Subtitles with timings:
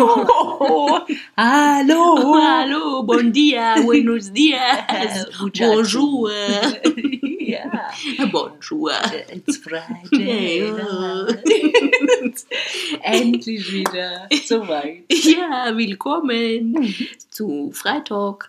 [1.36, 2.40] Hallo.
[2.40, 3.02] Hallo.
[3.02, 3.76] Bon dia.
[3.84, 5.28] Buenos dias.
[5.38, 6.30] Bonjour.
[7.40, 7.68] ja.
[8.32, 8.92] Bonjour.
[9.28, 10.72] It's Friday.
[10.72, 11.26] Ja.
[13.02, 15.04] Endlich wieder soweit.
[15.10, 16.94] Ja, willkommen
[17.28, 18.48] zu Freitag,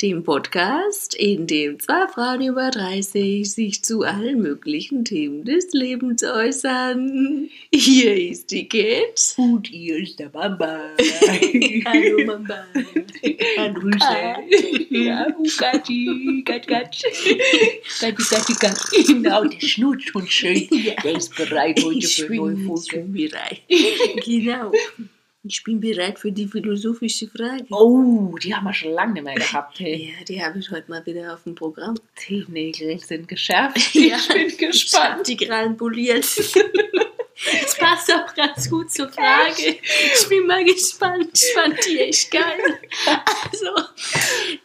[0.00, 6.22] dem Podcast, in dem zwei Frauen über 30 sich zu allen möglichen Themen des Lebens
[6.22, 7.48] äußern.
[7.74, 9.14] Hier ist die Kate.
[9.38, 10.90] Und hier ist der Mama.
[11.84, 12.44] Hallo.
[13.56, 13.98] Hallo Grüße.
[14.90, 15.26] Ja,
[15.58, 17.06] Gatti, Gatti, Gatti.
[18.00, 19.02] Gatti, Gatti, Gatti.
[19.02, 20.68] Genau, der schnurrt schon schön.
[21.02, 23.00] Der ist bereit heute Ich für neue Folge.
[23.00, 23.62] bereit.
[24.24, 24.70] Genau.
[25.50, 27.64] Ich bin bereit für die philosophische Frage.
[27.70, 29.80] Oh, die haben wir schon lange nicht mehr gehabt.
[29.80, 30.14] Hey.
[30.18, 31.98] Ja, die habe ich heute mal wieder auf dem Programm.
[32.28, 33.76] Die Nägel sind geschärft.
[33.94, 35.28] Ja, Ich bin Ich habe gespannt.
[35.28, 36.26] die Krallen poliert.
[37.62, 39.78] Das passt auch ganz gut zur Frage.
[40.18, 41.30] Ich bin mal gespannt.
[41.32, 42.58] Ich fand die echt geil.
[43.06, 43.88] Also,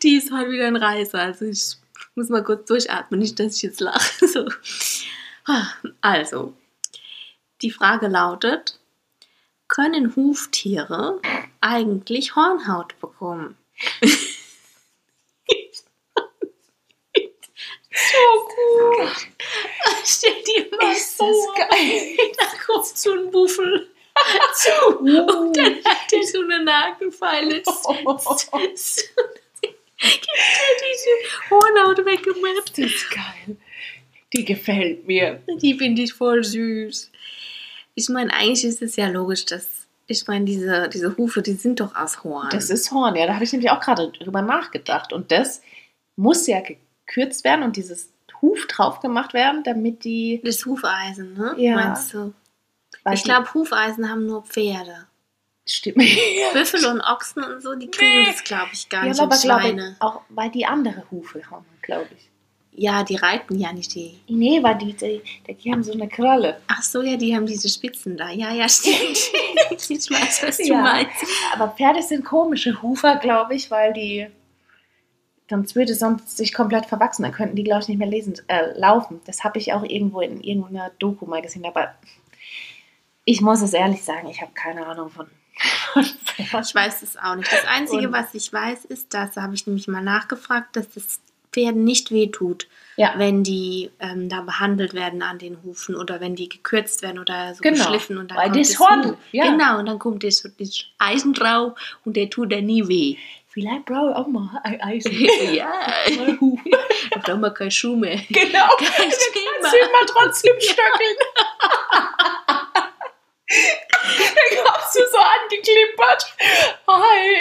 [0.01, 1.19] die ist heute wieder ein Reißer.
[1.19, 1.75] Also, ich
[2.15, 4.27] muss mal kurz durchatmen, nicht, dass ich jetzt lache.
[4.27, 4.47] So.
[6.01, 6.53] Also,
[7.61, 8.79] die Frage lautet:
[9.73, 11.19] Können Huftiere
[11.59, 13.57] eigentlich Hornhaut bekommen?
[17.91, 19.09] So gut.
[20.05, 22.17] Stell dir mal Ist das geil.
[22.37, 23.89] Da kommt so ein Buffel
[24.53, 27.55] zu und dann hat er so eine Nagelfeile.
[27.63, 27.73] Gibt
[29.97, 32.77] diese Hornhaut weggemacht.
[32.77, 33.57] Das ist geil.
[34.33, 35.41] Die gefällt mir.
[35.59, 37.09] Die finde ich voll süß.
[37.95, 41.79] Ich meine, eigentlich ist es ja logisch, dass ich meine, diese, diese Hufe, die sind
[41.79, 42.49] doch aus Horn.
[42.51, 43.25] Das ist Horn, ja.
[43.25, 45.13] Da habe ich nämlich auch gerade drüber nachgedacht.
[45.13, 45.61] Und das
[46.17, 48.11] muss ja gekürzt werden und dieses
[48.41, 50.41] Huf drauf gemacht werden, damit die.
[50.43, 51.53] das Hufeisen, ne?
[51.57, 51.75] Ja.
[51.75, 52.33] Meinst du?
[53.03, 55.07] weil Ich glaube, Hufeisen haben nur Pferde.
[55.65, 55.97] Stimmt.
[56.53, 58.25] Büffel und Ochsen und so, die kriegen Nee.
[58.25, 59.21] das, glaube ich, gar Ja, nicht.
[59.21, 62.29] aber glaube ich, auch weil die andere Hufe haben, glaube ich.
[62.75, 64.19] Ja, die reiten ja nicht die.
[64.27, 65.21] Nee, weil die, die,
[65.53, 66.59] die haben so eine Kralle.
[66.67, 68.29] Ach so, ja, die haben diese Spitzen da.
[68.31, 68.97] Ja, ja, stimmt.
[69.71, 70.81] ich weiß, was du Ja.
[70.81, 71.11] meinst.
[71.53, 74.27] Aber Pferde sind komische Hufer, glaube ich, weil die.
[75.49, 77.21] Sonst würde sonst sich komplett verwachsen.
[77.23, 79.21] Dann könnten die, glaube ich, nicht mehr lesen, äh, laufen.
[79.25, 81.65] Das habe ich auch irgendwo in irgendeiner Doku mal gesehen.
[81.65, 81.93] Aber
[83.25, 85.27] ich muss es ehrlich sagen, ich habe keine Ahnung von.
[86.39, 87.51] Ich weiß es auch nicht.
[87.51, 91.19] Das Einzige, Und- was ich weiß, ist, das habe ich nämlich mal nachgefragt, dass das
[91.53, 93.13] Pferden nicht wehtut, Ja.
[93.17, 97.53] wenn die ähm, da behandelt werden an den Hufen oder wenn die gekürzt werden oder
[97.55, 97.77] so Genau.
[97.77, 98.17] geschliffen.
[98.17, 99.45] Und dann Weil kommt das das Horn, ja.
[99.45, 101.73] Genau, und dann kommt das, das Eisen drauf
[102.05, 103.15] und der tut dann nie weh.
[103.47, 105.11] Vielleicht brauche ich auch mal ein Eisen.
[105.53, 105.71] ja,
[106.17, 106.59] Mal Huf.
[107.11, 108.19] da brauchen wir keine Schuhe mehr.
[108.29, 108.67] Genau.
[108.79, 109.69] Kein Kannst Thema.
[109.71, 111.17] du mal trotzdem stöckeln.
[114.35, 116.25] Dann kommst du so angeklippert.
[116.87, 117.35] Hi.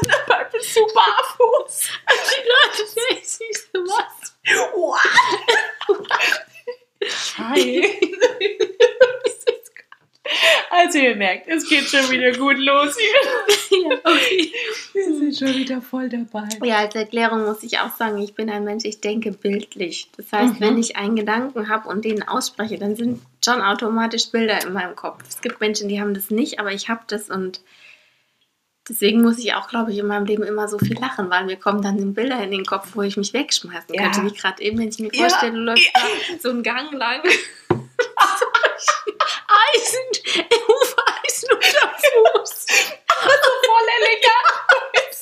[0.00, 1.88] Und dabei bist du barfuß.
[2.10, 4.34] Die Leute denken sich so was.
[4.74, 5.00] What?
[7.38, 8.00] Hi.
[10.70, 13.78] Also ihr merkt, es geht schon wieder gut los hier.
[13.90, 14.52] Ja, okay.
[14.94, 16.48] Wir sind schon wieder voll dabei.
[16.64, 20.08] Ja, als Erklärung muss ich auch sagen, ich bin ein Mensch, ich denke bildlich.
[20.16, 20.60] Das heißt, Mhm.
[20.60, 24.96] wenn ich einen Gedanken habe und den ausspreche, dann sind schon automatisch Bilder in meinem
[24.96, 25.22] Kopf.
[25.28, 27.60] Es gibt Menschen, die haben das nicht, aber ich habe das und
[28.88, 31.56] deswegen muss ich auch, glaube ich, in meinem Leben immer so viel lachen, weil mir
[31.56, 34.02] kommen dann Bilder in den Kopf, wo ich mich wegschmeißen Ja.
[34.04, 35.28] könnte, wie gerade eben, wenn ich mir Ja.
[35.28, 36.00] vorstelle, du läufst da
[36.40, 37.20] so einen Gang lang.
[39.74, 40.08] Eisen,
[40.66, 42.66] Hufeisen unter Fuß.
[43.08, 45.18] voll elegant.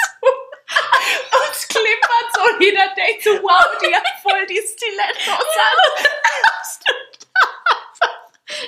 [1.32, 5.78] Und es klippert so und jeder denkt so, wow, die hat voll die Stilettos an.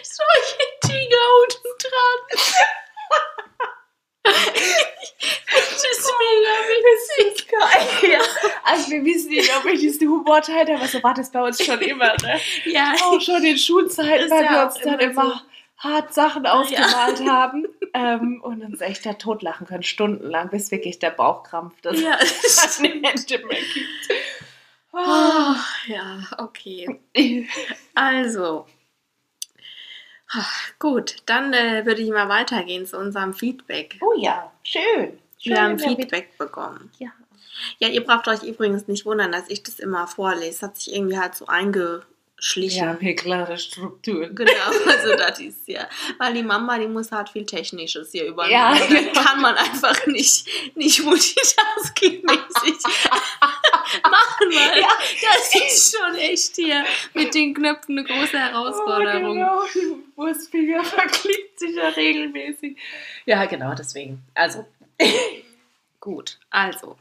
[0.03, 2.21] solche Dinge unten dran.
[5.51, 7.47] das ist mega witzig.
[8.03, 8.21] Ja.
[8.65, 11.65] Also wir wissen nicht, ob ich diesen Humor teile, aber so war das bei uns
[11.65, 12.15] schon immer.
[12.23, 12.41] Ne?
[12.67, 15.48] Ja, Auch schon in Schulzeiten, ja wir uns dann immer so.
[15.79, 21.11] Hart Sachen ausgemalt haben ähm, und uns echt da totlachen können, stundenlang, bis wirklich der
[21.11, 22.17] Bauchkrampf das ja.
[22.17, 24.09] keine Hände mehr gibt.
[24.93, 25.55] Oh,
[25.87, 27.01] ja, okay.
[27.95, 28.67] Also.
[30.31, 30.45] Ah,
[30.79, 33.99] Gut, dann äh, würde ich mal weitergehen zu unserem Feedback.
[34.01, 35.19] Oh ja, schön.
[35.39, 36.91] schön Wir haben ja, Feedback bekommen.
[36.99, 37.09] Ja.
[37.79, 40.67] Ja, ihr braucht euch übrigens nicht wundern, dass ich das immer vorlese.
[40.67, 41.47] Hat sich irgendwie halt so
[42.39, 42.81] eingeschlichen.
[42.83, 44.35] Wir haben hier klare Strukturen.
[44.39, 45.89] Genau, also das ist ja.
[46.19, 48.53] Weil die Mama, die muss halt viel Technisches hier übernehmen.
[48.53, 49.13] Ja, genau.
[49.13, 50.47] kann man einfach nicht,
[50.77, 52.23] nicht multitaskingmäßig
[54.05, 54.89] machen, weil Ja.
[55.23, 59.43] das ist schon echt hier mit den Knöpfen eine große Herausforderung.
[59.43, 59.99] Oh, genau.
[60.17, 62.77] Wurstfinger verklickt sich ja regelmäßig.
[63.27, 64.23] Ja, genau, deswegen.
[64.35, 64.67] Also,
[66.01, 66.97] Gut, also.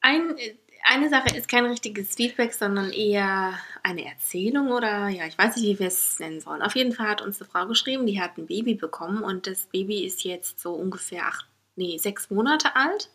[0.00, 0.36] Ein,
[0.84, 5.66] eine Sache ist kein richtiges Feedback, sondern eher eine Erzählung oder ja, ich weiß nicht,
[5.66, 6.62] wie wir es nennen sollen.
[6.62, 9.66] Auf jeden Fall hat uns eine Frau geschrieben, die hat ein Baby bekommen und das
[9.66, 13.10] Baby ist jetzt so ungefähr acht, nee, sechs Monate alt.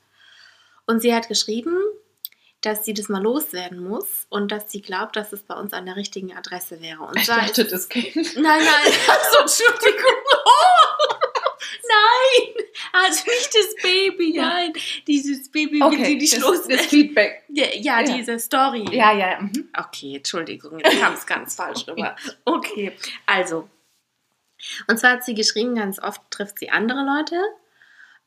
[0.86, 1.78] Und sie hat geschrieben,
[2.62, 5.86] dass sie das mal loswerden muss und dass sie glaubt, dass es bei uns an
[5.86, 7.04] der richtigen Adresse wäre.
[7.04, 8.16] Und ich dachte, ist, das Kind.
[8.16, 8.64] nein, nein,
[9.32, 10.16] so, Entschuldigung.
[11.88, 14.42] nein, also nicht das Baby, Ja.
[14.50, 14.74] nein,
[15.08, 16.78] dieses Baby will sie nicht das, loswerden.
[16.78, 17.44] das Feedback.
[17.50, 18.04] Ja, ja, Ja.
[18.18, 18.86] diese Story.
[18.92, 19.40] Ja, ja.
[19.42, 19.70] Mhm.
[19.78, 22.16] Okay, Entschuldigung, jetzt kam es ganz falsch rüber.
[22.46, 22.94] Okay,
[23.26, 23.70] also.
[24.88, 27.36] Und zwar hat sie geschrieben, ganz oft trifft sie andere Leute.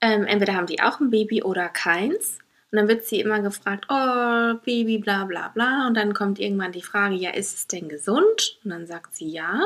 [0.01, 2.39] Ähm, entweder haben die auch ein Baby oder keins.
[2.71, 5.87] Und dann wird sie immer gefragt, oh, Baby, bla bla bla.
[5.87, 8.59] Und dann kommt irgendwann die Frage, ja, ist es denn gesund?
[8.65, 9.61] Und dann sagt sie ja.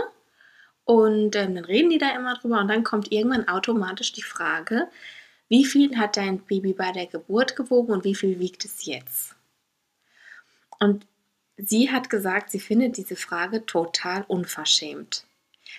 [0.86, 2.60] Und ähm, dann reden die da immer drüber.
[2.60, 4.88] Und dann kommt irgendwann automatisch die Frage,
[5.48, 9.34] wie viel hat dein Baby bei der Geburt gewogen und wie viel wiegt es jetzt?
[10.78, 11.06] Und
[11.56, 15.24] sie hat gesagt, sie findet diese Frage total unverschämt,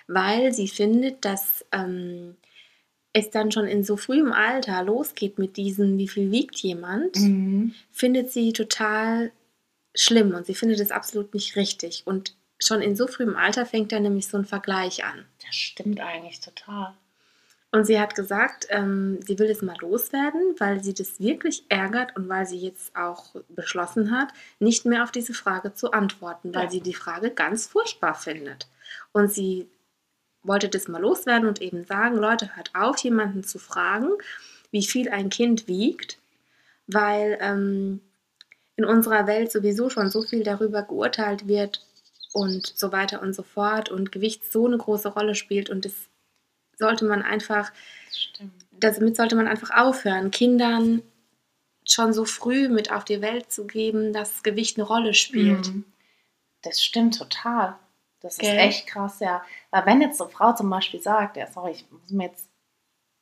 [0.07, 2.35] weil sie findet, dass ähm,
[3.13, 7.73] es dann schon in so frühem Alter losgeht mit diesem, wie viel wiegt jemand, Mhm.
[7.91, 9.31] findet sie total
[9.95, 12.03] schlimm und sie findet es absolut nicht richtig.
[12.05, 15.25] Und schon in so frühem Alter fängt da nämlich so ein Vergleich an.
[15.45, 16.93] Das stimmt eigentlich total.
[17.71, 22.15] Und sie hat gesagt, ähm, sie will es mal loswerden, weil sie das wirklich ärgert
[22.15, 26.65] und weil sie jetzt auch beschlossen hat, nicht mehr auf diese Frage zu antworten, weil
[26.65, 26.69] Ja.
[26.71, 28.67] sie die Frage ganz furchtbar findet.
[29.11, 29.67] Und sie
[30.43, 34.11] wollte das mal loswerden und eben sagen, Leute, hört auf, jemanden zu fragen,
[34.71, 36.17] wie viel ein Kind wiegt,
[36.87, 37.99] weil ähm,
[38.77, 41.81] in unserer Welt sowieso schon so viel darüber geurteilt wird
[42.37, 45.93] und so weiter und so fort und Gewicht so eine große Rolle spielt und das
[46.77, 47.71] sollte man einfach,
[48.11, 48.65] stimmt.
[48.71, 51.01] damit sollte man einfach aufhören, Kindern
[51.87, 55.67] schon so früh mit auf die Welt zu geben, dass Gewicht eine Rolle spielt.
[55.73, 55.85] Mhm.
[56.61, 57.75] Das stimmt total.
[58.19, 58.55] Das Gell?
[58.55, 59.43] ist echt krass, ja.
[59.71, 62.49] Weil wenn jetzt so eine Frau zum Beispiel sagt, ja, sorry, ich muss mir jetzt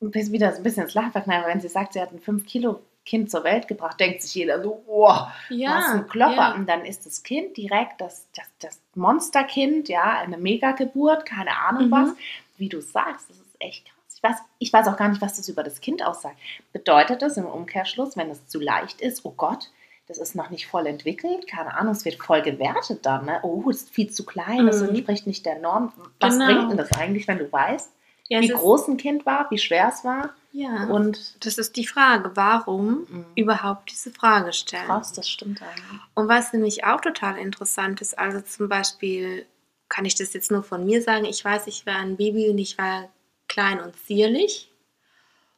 [0.02, 2.20] ein bisschen- wieder so ein bisschen ins Lachen verkneifen, wenn sie sagt, sie hat ein
[2.20, 6.36] 5 Kilo Kind zur Welt gebracht, denkt sich jeder so, oh, was ein Klopper.
[6.36, 6.54] ja.
[6.56, 11.88] Und dann ist das Kind direkt das, das, das Monsterkind, ja, eine Megageburt, keine Ahnung
[11.88, 11.92] Mhm.
[11.92, 12.10] was.
[12.58, 13.94] Wie du sagst, das ist echt krass.
[14.16, 16.38] Ich weiß, ich weiß auch gar nicht, was das über das Kind aussagt.
[16.74, 19.70] Bedeutet das im Umkehrschluss, wenn es zu leicht ist, oh Gott,
[20.08, 23.40] das ist noch nicht voll entwickelt, keine Ahnung, es wird voll gewertet dann, ne?
[23.44, 24.90] Oh, das ist viel zu klein, das Mhm.
[24.90, 25.92] entspricht nicht der Norm.
[26.20, 26.46] Was Genau.
[26.46, 27.92] bringt denn das eigentlich, wenn du weißt,
[28.28, 30.30] Ja, wie groß ein Kind war, wie schwer es war?
[30.56, 30.86] Ja.
[30.86, 33.26] Und das ist die Frage, warum Mhm.
[33.36, 34.86] überhaupt diese Frage stellen.
[34.86, 36.02] krass, das stimmt eigentlich.
[36.14, 39.46] Und was nämlich auch total interessant ist, also zum Beispiel
[39.90, 42.58] kann ich das jetzt nur von mir sagen, ich weiß, ich war ein Baby und
[42.58, 43.10] ich war
[43.50, 44.72] klein und zierlich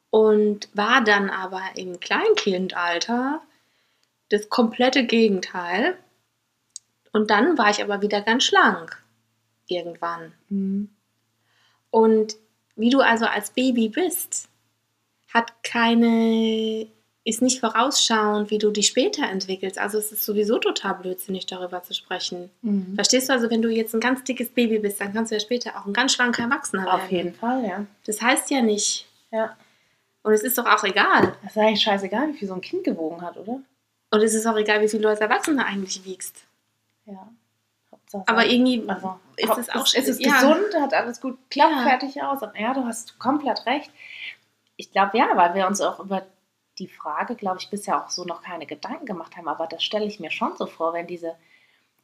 [0.10, 3.42] und war dann aber im Kleinkindalter
[4.30, 5.96] das komplette Gegenteil.
[7.14, 9.02] Und dann war ich aber wieder ganz schlank
[9.68, 10.34] irgendwann.
[10.50, 10.90] Mhm.
[11.92, 12.36] Und
[12.76, 14.47] wie du also als Baby bist,
[15.34, 16.88] hat keine,
[17.24, 19.78] ist nicht vorausschauend, wie du dich später entwickelst.
[19.78, 22.50] Also es ist sowieso total blödsinnig, darüber zu sprechen.
[22.62, 22.96] Mhm.
[22.96, 25.42] Verstehst du also, wenn du jetzt ein ganz dickes Baby bist, dann kannst du ja
[25.42, 27.02] später auch ein ganz schlanker Erwachsener werden.
[27.02, 27.86] Auf jeden Fall, ja.
[28.06, 29.08] Das heißt ja nicht.
[29.32, 29.58] Ja.
[30.24, 31.36] Und es ist doch auch egal.
[31.44, 33.60] Das ist eigentlich scheißegal, wie viel so ein Kind gewogen hat, oder?
[34.12, 36.46] Und es ist auch egal, wie viel du als Erwachsener eigentlich wiegst.
[37.06, 37.30] Ja.
[37.92, 40.34] Hauptsache, Aber irgendwie also, ist es auch ist es ja.
[40.34, 41.84] gesund, hat alles gut geklappt, Ja.
[41.84, 42.42] fertig aus.
[42.42, 43.92] Und ja, du hast komplett recht.
[44.78, 46.26] Ich glaube, ja, weil wir uns auch über
[46.80, 49.48] die Frage, glaube ich, bisher auch so noch keine Gedanken gemacht haben.
[49.48, 51.36] Aber das stelle ich mir schon so vor, wenn diese,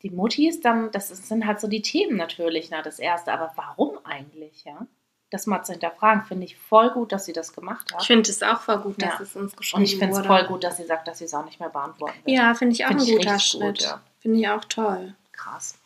[0.02, 3.32] die Muttis dann, das sind halt so die Themen natürlich, na, das Erste.
[3.32, 4.86] Aber warum eigentlich, ja?
[5.30, 8.02] Das mal zu hinterfragen, finde ich voll gut, dass sie das gemacht hat.
[8.02, 9.22] Ich finde es auch voll gut, dass Ja.
[9.22, 10.28] es uns geschrieben Und ich finde es wurde.
[10.28, 12.36] voll gut, dass sie sagt, dass sie es auch nicht mehr beantworten wird.
[12.38, 13.62] Ja, finde ich auch Find ein guter Schritt.
[13.62, 14.02] gut, ja.
[14.20, 15.16] Finde ich auch toll.
[15.32, 15.78] Krass.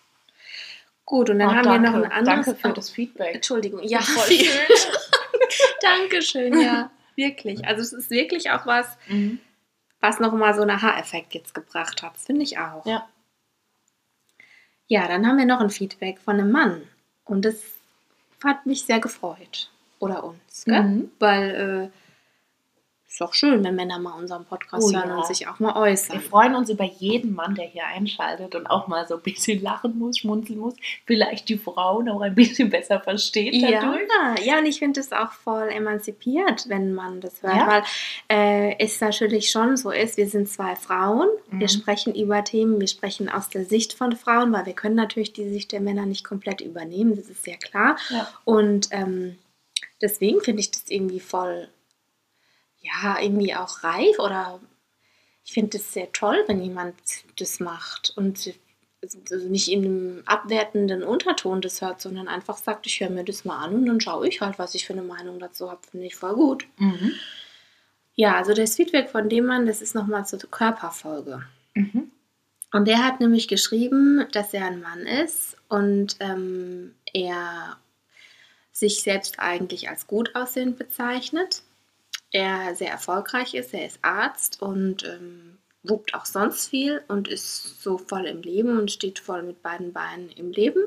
[1.07, 1.81] Gut, und dann Oh, haben danke.
[1.83, 2.45] wir noch ein anderes.
[2.45, 3.35] Danke für oh, das Feedback.
[3.35, 4.47] Entschuldigung, ja, Voll schön.
[5.81, 7.65] Dankeschön, ja, wirklich.
[7.65, 9.39] Also es ist wirklich auch was, Mhm.
[10.01, 12.17] was nochmal so einen Aha-Effekt jetzt gebracht hat.
[12.17, 12.85] Finde ich auch.
[12.85, 13.07] Ja.
[14.87, 16.81] Ja, dann haben wir noch ein Feedback von einem Mann.
[17.23, 17.55] Und das
[18.43, 19.69] hat mich sehr gefreut.
[19.99, 20.83] Oder uns, gell?
[20.83, 21.11] Mhm.
[21.19, 21.97] Weil äh,
[23.09, 25.15] ist doch schön, wenn Männer mal unseren Podcast Oh hören ja.
[25.15, 26.17] und sich auch mal äußern.
[26.19, 29.61] Wir freuen uns über jeden Mann, der hier einschaltet und auch mal so ein bisschen
[29.61, 30.73] lachen muss, schmunzeln muss.
[31.05, 34.45] Vielleicht die Frauen auch ein bisschen besser versteht Ja, dadurch.
[34.45, 37.67] ja, und ich finde es auch voll emanzipiert, wenn man das hört, Ja.
[37.67, 37.83] weil
[38.29, 41.67] äh, es natürlich schon so ist, wir sind zwei Frauen, wir Mhm.
[41.69, 45.49] sprechen über Themen, wir sprechen aus der Sicht von Frauen, weil wir können natürlich die
[45.49, 47.97] Sicht der Männer nicht komplett übernehmen, das ist sehr klar.
[48.09, 48.27] Ja.
[48.43, 49.37] Und ähm,
[50.01, 51.69] deswegen finde ich das irgendwie voll,
[52.81, 54.59] ja, irgendwie auch reif oder
[55.43, 56.95] ich finde es sehr toll, wenn jemand
[57.37, 58.53] das macht und
[59.01, 63.45] also nicht in einem abwertenden Unterton das hört, sondern einfach sagt, ich höre mir das
[63.45, 66.07] mal an und dann schaue ich halt, was ich für eine Meinung dazu habe, finde
[66.07, 66.67] ich voll gut.
[66.77, 67.13] Mhm.
[68.15, 71.43] Ja, also das Feedback von dem Mann, das ist nochmal zur Körperfolge.
[71.75, 72.11] Mhm.
[72.73, 77.77] Und der hat nämlich geschrieben, dass er ein Mann ist und ähm, er
[78.71, 81.61] sich selbst eigentlich als gut aussehend bezeichnet.
[82.37, 87.81] Er sehr erfolgreich ist, er ist Arzt und ähm, wuppt auch sonst viel und ist
[87.81, 90.83] so voll im Leben und steht voll mit beiden Beinen im Leben.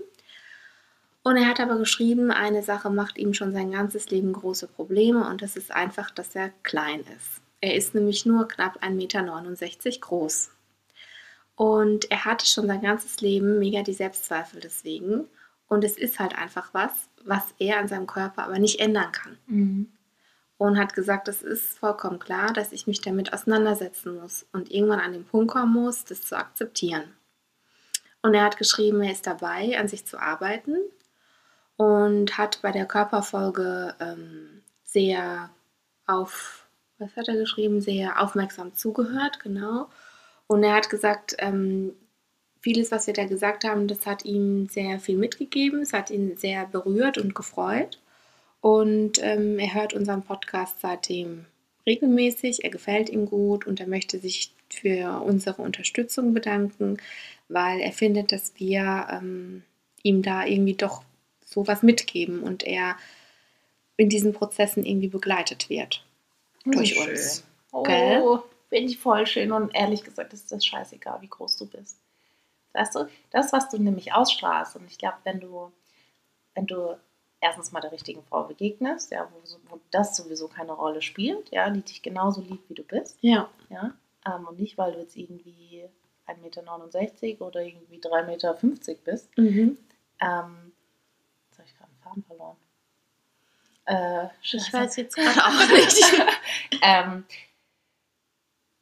[1.24, 5.28] Und er hat aber geschrieben, eine Sache macht ihm schon sein ganzes Leben große Probleme
[5.28, 7.42] und das ist einfach, dass er klein ist.
[7.60, 10.52] Er ist nämlich nur knapp 1,69 Meter groß.
[11.56, 15.24] Und er hatte schon sein ganzes Leben mega die Selbstzweifel deswegen.
[15.66, 16.92] Und es ist halt einfach was,
[17.24, 19.36] was er an seinem Körper aber nicht ändern kann.
[19.48, 19.88] Mhm.
[20.60, 25.00] Und hat gesagt, es ist vollkommen klar, dass ich mich damit auseinandersetzen muss und irgendwann
[25.00, 27.14] an den Punkt kommen muss, das zu akzeptieren.
[28.20, 30.76] Und er hat geschrieben, er ist dabei, an sich zu arbeiten
[31.76, 35.48] und hat bei der Körperfolge ähm, sehr
[36.06, 36.66] auf,
[36.98, 39.88] was hat er geschrieben, sehr aufmerksam zugehört, genau.
[40.46, 41.94] Und er hat gesagt, ähm,
[42.60, 46.36] vieles, was wir da gesagt haben, das hat ihm sehr viel mitgegeben, es hat ihn
[46.36, 47.98] sehr berührt und gefreut.
[48.60, 51.46] Und ähm, er hört unseren Podcast seitdem
[51.86, 56.98] regelmäßig, er gefällt ihm gut und er möchte sich für unsere Unterstützung bedanken,
[57.48, 59.64] weil er findet, dass wir ähm,
[60.02, 61.02] ihm da irgendwie doch
[61.44, 62.96] sowas mitgeben und er
[63.96, 66.04] in diesen Prozessen irgendwie begleitet wird
[66.64, 67.10] durch Schön.
[67.10, 67.44] uns.
[67.72, 68.40] Oh, Gell?
[68.68, 71.98] finde ich voll schön und ehrlich gesagt ist das scheißegal, wie groß du bist.
[72.72, 75.72] Weißt du, das, was du nämlich ausstrahlst und ich glaube, wenn du,
[76.54, 76.96] wenn du
[77.40, 81.70] erstens mal der richtigen Frau begegnest, ja, wo, wo das sowieso keine Rolle spielt, ja,
[81.70, 83.94] die dich genauso liebt, wie du bist, Ja, ja,
[84.26, 85.84] ähm, und nicht, weil du jetzt irgendwie
[86.26, 88.54] 1,69 Meter oder irgendwie 3,50 Meter
[89.04, 89.36] bist.
[89.38, 89.78] mhm.
[90.22, 90.72] Ähm,
[91.48, 92.56] jetzt habe ich gerade einen Faden verloren.
[93.86, 96.02] Äh, ich weiß jetzt gerade auch nicht.
[96.82, 97.24] ähm,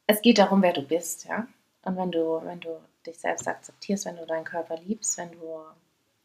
[0.05, 1.47] es geht darum, wer du bist, ja.
[1.83, 5.61] Und wenn du, wenn du dich selbst akzeptierst, wenn du deinen Körper liebst, wenn du,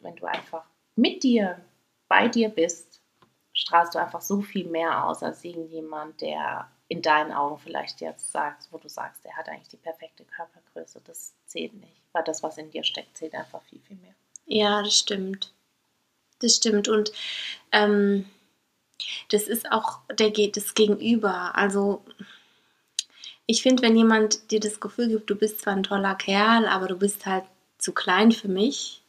[0.00, 0.64] wenn du einfach
[0.96, 1.60] mit dir,
[2.08, 3.00] bei dir bist,
[3.52, 8.30] strahlst du einfach so viel mehr aus als irgendjemand, der in deinen Augen vielleicht jetzt
[8.30, 11.00] sagt, wo du sagst, der hat eigentlich die perfekte Körpergröße.
[11.04, 14.14] Das zählt nicht, weil das, was in dir steckt, zählt einfach viel, viel mehr.
[14.46, 15.52] Ja, das stimmt.
[16.40, 16.88] Das stimmt.
[16.88, 17.12] Und
[17.72, 18.28] ähm,
[19.30, 21.56] das ist auch der, das Gegenüber.
[21.56, 22.04] Also
[23.46, 26.88] ich finde, wenn jemand dir das Gefühl gibt, du bist zwar ein toller Kerl, aber
[26.88, 27.44] du bist halt
[27.78, 29.02] zu klein für mich,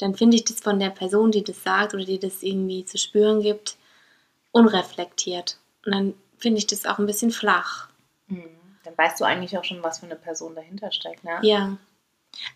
[0.00, 2.98] dann finde ich das von der Person, die das sagt oder die das irgendwie zu
[2.98, 3.76] spüren gibt,
[4.52, 5.58] unreflektiert.
[5.84, 7.88] Und dann finde ich das auch ein bisschen flach.
[8.28, 11.38] Dann weißt du eigentlich auch schon, was für eine Person dahinter steckt, ne?
[11.42, 11.76] Ja.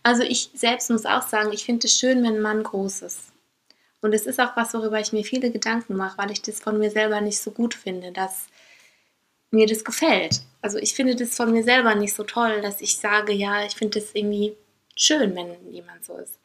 [0.03, 3.33] Also ich selbst muss auch sagen, ich finde es schön, wenn ein Mann groß ist.
[4.01, 6.79] Und es ist auch was, worüber ich mir viele Gedanken mache, weil ich das von
[6.79, 8.47] mir selber nicht so gut finde, dass
[9.51, 10.43] mir das gefällt.
[10.61, 13.75] Also ich finde das von mir selber nicht so toll, dass ich sage, ja, ich
[13.75, 14.57] finde das irgendwie
[14.97, 16.39] schön, wenn jemand so ist.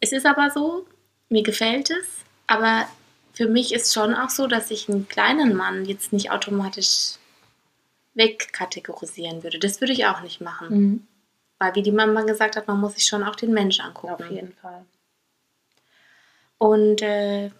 [0.00, 0.86] Es ist aber so,
[1.28, 2.06] mir gefällt es,
[2.46, 2.86] aber
[3.32, 7.14] für mich ist schon auch so, dass ich einen kleinen Mann jetzt nicht automatisch
[8.14, 9.58] wegkategorisieren würde.
[9.58, 10.68] Das würde ich auch nicht machen.
[10.70, 11.06] Mhm.
[11.58, 14.14] Weil, wie die Mama gesagt hat, man muss sich schon auch den Mensch angucken.
[14.24, 14.84] Auf jeden Fall.
[16.58, 17.50] Und äh,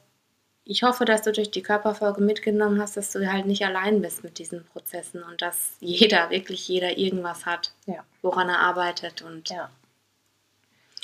[0.64, 4.24] ich hoffe, dass du durch die Körperfolge mitgenommen hast, dass du halt nicht allein bist
[4.24, 8.04] mit diesen Prozessen und dass jeder, wirklich jeder irgendwas hat, Ja.
[8.22, 9.22] woran er arbeitet.
[9.22, 9.70] Und Ja.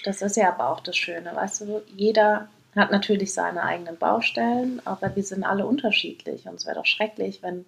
[0.06, 4.80] Das ist ja aber auch das Schöne, weißt du, jeder hat natürlich seine eigenen Baustellen,
[4.86, 6.46] aber wir sind alle unterschiedlich.
[6.46, 7.66] Und es wäre doch schrecklich, wenn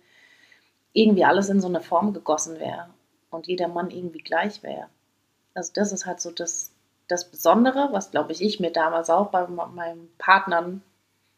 [0.92, 2.90] irgendwie alles in so eine Form gegossen wäre
[3.30, 4.88] und jeder Mann irgendwie gleich wäre.
[5.54, 6.72] Also das ist halt so das,
[7.08, 10.82] das Besondere, was glaube ich ich mir damals auch bei me- meinen Partnern,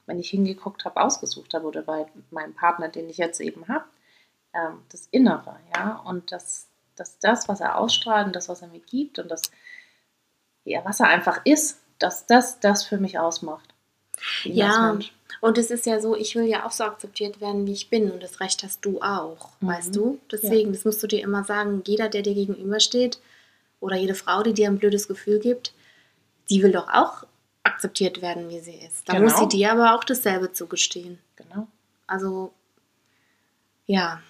[0.07, 3.87] wenn ich hingeguckt habe, ausgesucht habe oder bei meinem Partner, den ich jetzt eben habe,
[4.54, 8.69] ähm, das Innere, ja, und das, das, das, was er ausstrahlt und das, was er
[8.69, 9.42] mir gibt und das,
[10.71, 13.75] ja, was er einfach ist, dass das das für mich ausmacht.
[14.45, 14.99] Ja.
[15.41, 18.11] Und es ist ja so, ich will ja auch so akzeptiert werden, wie ich bin.
[18.11, 19.67] Und das Recht hast du auch, Mhm.
[19.69, 20.19] weißt du?
[20.31, 23.19] Deswegen, das musst du dir immer sagen, jeder, der dir gegenübersteht
[23.81, 25.73] oder jede Frau, die dir ein blödes Gefühl gibt,
[26.50, 27.25] die will doch auch
[27.62, 29.09] akzeptiert werden, wie sie ist.
[29.09, 29.25] Da Genau.
[29.25, 31.19] muss sie dir aber auch dasselbe zugestehen.
[31.37, 31.67] Genau.
[32.07, 32.53] Also,
[33.87, 34.21] ja.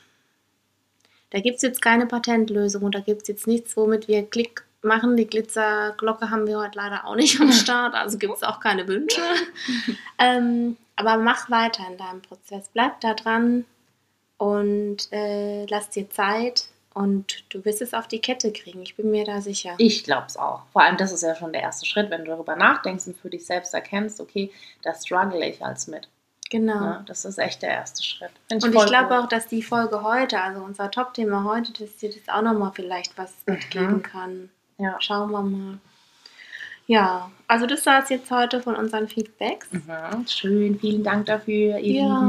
[1.31, 4.65] Da gibt es jetzt keine Patentlösung und da gibt es jetzt nichts, womit wir Klick
[4.83, 5.17] machen.
[5.17, 8.87] Die Glitzerglocke haben wir heute leider auch nicht am Start, also gibt es auch keine
[8.89, 9.21] Wünsche.
[10.19, 12.69] ähm, aber mach weiter in deinem Prozess.
[12.73, 13.65] Bleib da dran
[14.37, 18.83] und äh, lass dir Zeit und du wirst es auf die Kette kriegen.
[18.83, 19.75] Ich bin mir da sicher.
[19.79, 20.63] Ich glaube es auch.
[20.73, 23.31] Vor allem, das ist ja schon der erste Schritt, wenn du darüber nachdenkst und für
[23.31, 24.51] dich selbst erkennst, okay,
[24.83, 26.09] da struggle ich als mit.
[26.51, 26.75] Genau.
[26.85, 28.33] Ja, das ist echt der erste Schritt.
[28.49, 32.11] Find Und ich glaube auch, dass die Folge heute, also unser Top-Thema heute, dass dir
[32.11, 34.03] das auch nochmal vielleicht was mitgeben Mhm.
[34.03, 34.51] kann.
[34.81, 34.97] Ja.
[35.01, 35.79] Schauen wir mal.
[36.87, 39.69] Ja, also das war es jetzt heute von unseren Feedbacks.
[39.71, 42.21] Mhm, schön, vielen Dank dafür, ihr Ja.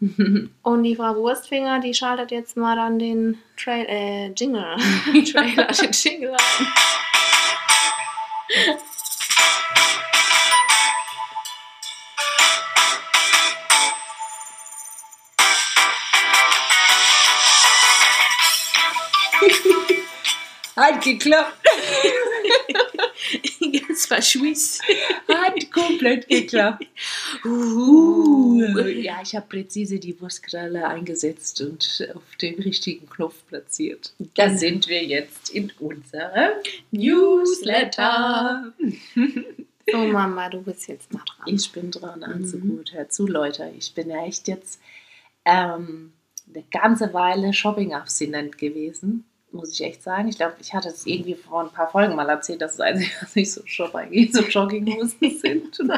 [0.00, 0.54] Lieben.
[0.62, 4.76] Und die Frau Wurstfinger, die schaltet jetzt mal dann den Trail, äh, Jingle.
[5.32, 6.66] Trailer, den Jingle ein.
[20.76, 21.59] Hat geklappt.
[23.88, 24.82] Ganz verschwitzt.
[25.28, 26.86] Hat komplett geklappt.
[27.44, 28.60] Uh.
[28.88, 34.12] Ja, ich habe präzise die Wurstkralle eingesetzt und auf den richtigen Knopf platziert.
[34.34, 34.58] Da Genau.
[34.58, 36.52] sind wir jetzt in unserem
[36.90, 38.72] Newsletter.
[39.90, 41.54] So, Mama, du bist jetzt mal dran.
[41.54, 42.68] Ich bin dran, also Mhm.
[42.76, 43.72] gut, hör zu, Leute.
[43.78, 44.80] Ich bin ja echt jetzt
[45.44, 46.12] ähm,
[46.52, 50.28] eine ganze Weile Shopping-abstinent gewesen, muss ich echt sagen.
[50.28, 53.10] Ich glaube, ich hatte es irgendwie vor ein paar Folgen mal erzählt, dass es eigentlich
[53.34, 55.78] nicht so Shopping, so Jogginghosen sind.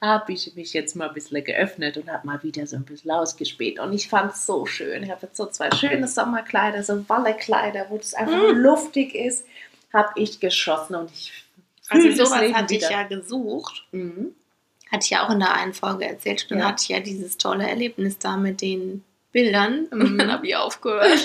[0.00, 3.10] habe ich mich jetzt mal ein bisschen geöffnet und habe mal wieder so ein bisschen
[3.10, 3.78] ausgespäht.
[3.78, 5.02] Und ich fand es so schön.
[5.02, 8.56] Ich habe jetzt so zwei schöne Sommerkleider, so Wallekleider, wo es einfach Mm.
[8.56, 9.46] luftig ist,
[9.92, 11.32] habe ich geschossen und ich
[11.88, 12.90] Also sowas Leben hatte ich wieder.
[12.90, 13.86] ja gesucht.
[13.92, 14.34] Mhm.
[14.92, 16.46] Hatte ich ja auch in der einen Folge erzählt.
[16.50, 16.66] Dann Ja.
[16.68, 19.02] hatte ich ja dieses tolle Erlebnis da mit den
[19.36, 19.86] Bildern.
[19.92, 20.16] Mhm.
[20.16, 21.10] Dann habe ich aufgehört.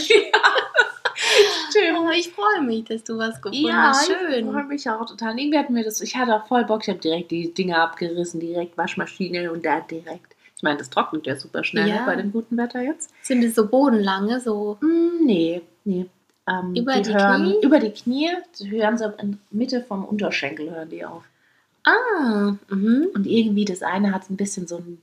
[1.69, 1.97] Stimmt.
[1.99, 4.09] Oh, ich freue mich, dass du was gefunden Ja, hast.
[4.09, 4.67] ich freue Schön.
[4.67, 5.39] mich auch total.
[5.39, 8.39] Irgendwie hatten wir das, ich hatte auch voll Bock, ich habe direkt die Dinger abgerissen,
[8.41, 10.35] direkt Waschmaschine und da direkt.
[10.57, 12.01] Ich meine, das trocknet ja super schnell Ja.
[12.01, 13.11] ne, bei dem guten Wetter jetzt.
[13.21, 14.77] Sind es so bodenlange, so.
[14.81, 16.05] Mm, nee, nee.
[16.49, 17.55] Ähm, Über die hören, Knie?
[17.65, 21.23] Über die Knie, die hören so in Mitte vom Unterschenkel hören die auf.
[21.85, 23.07] Ah, mhm.
[23.13, 25.01] Und irgendwie das eine hat ein bisschen so ein,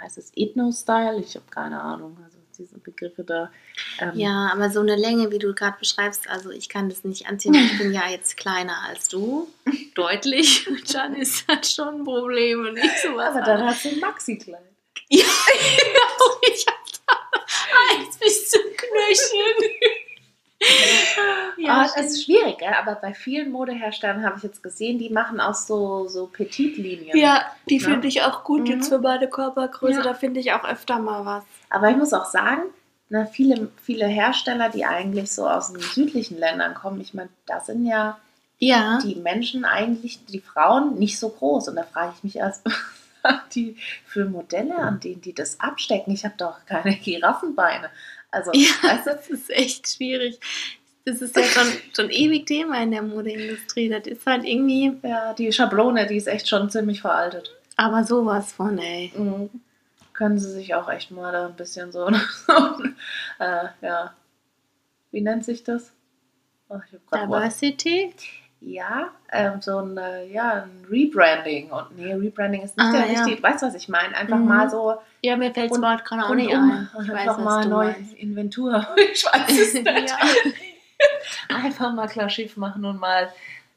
[0.00, 1.20] heißt es Ethno-Style?
[1.20, 3.50] Ich habe keine Ahnung, also diese Begriffe da.
[4.00, 7.26] Ähm, Ja, aber so eine Länge, wie du gerade beschreibst, also ich kann das nicht
[7.26, 9.48] anziehen, ich bin ja jetzt kleiner als du.
[9.94, 10.68] Deutlich.
[10.68, 13.34] Und dann ist das schon ein Problem und nicht sowas.
[13.34, 14.60] Aber dann hast du ein Maxi-Kleid.
[15.08, 15.24] Ja,
[16.52, 17.38] ich hab da
[17.94, 19.70] eins bis zum Knöchel.
[21.56, 25.54] Ja, es ist schwierig, aber bei vielen Modeherstellern habe ich jetzt gesehen, die machen auch
[25.54, 27.16] so, so Petitlinien.
[27.16, 27.88] Ja, die Ja.
[27.88, 28.66] finde ich auch gut Mhm.
[28.66, 29.98] jetzt für meine Körpergröße.
[29.98, 30.02] Ja.
[30.02, 31.44] Da finde ich auch öfter mal was.
[31.70, 32.62] Aber ich muss auch sagen,
[33.08, 37.60] na, viele, viele Hersteller, die eigentlich so aus den südlichen Ländern kommen, ich meine, da
[37.60, 38.18] sind ja
[38.58, 38.98] Ja.
[39.02, 41.68] die Menschen eigentlich, die Frauen, nicht so groß.
[41.68, 42.62] Und da frage ich mich erst,
[43.54, 46.12] die für Modelle, an denen die das abstecken.
[46.12, 47.90] Ich habe doch keine Giraffenbeine.
[48.30, 50.38] Also, Ja, weißt du, das ist echt schwierig.
[51.04, 53.88] Das ist ja schon, schon ewig Thema in der Modeindustrie.
[53.88, 57.50] Das ist halt irgendwie, ja, die Schablone, die ist echt schon ziemlich veraltet.
[57.76, 59.12] aber sowas von, ey.
[59.16, 59.48] Mhm.
[60.12, 62.06] Können sie sich auch echt mal da ein bisschen so,
[63.38, 64.12] äh, ja,
[65.12, 65.92] wie nennt sich das?
[66.68, 67.40] Ach, ich hab grad Wort.
[67.42, 68.12] Diversity?
[68.60, 71.70] Ja, ähm, so ein, äh, ja, ein Rebranding.
[71.70, 73.24] Und nee, Rebranding ist nicht Ah, der ja.
[73.24, 74.14] richtige, weißt du, was ich meine?
[74.14, 74.48] Einfach Mhm.
[74.48, 76.88] mal so Ja, mir fällt das Wort gerade auch nicht ein.
[77.02, 78.12] Ich einfach weiß, was mal du neu meinst.
[78.14, 78.86] Inventur.
[79.12, 79.86] Ich weiß es nicht.
[79.86, 80.18] Ja.
[81.54, 83.32] Einfach mal klar Schiff machen und mal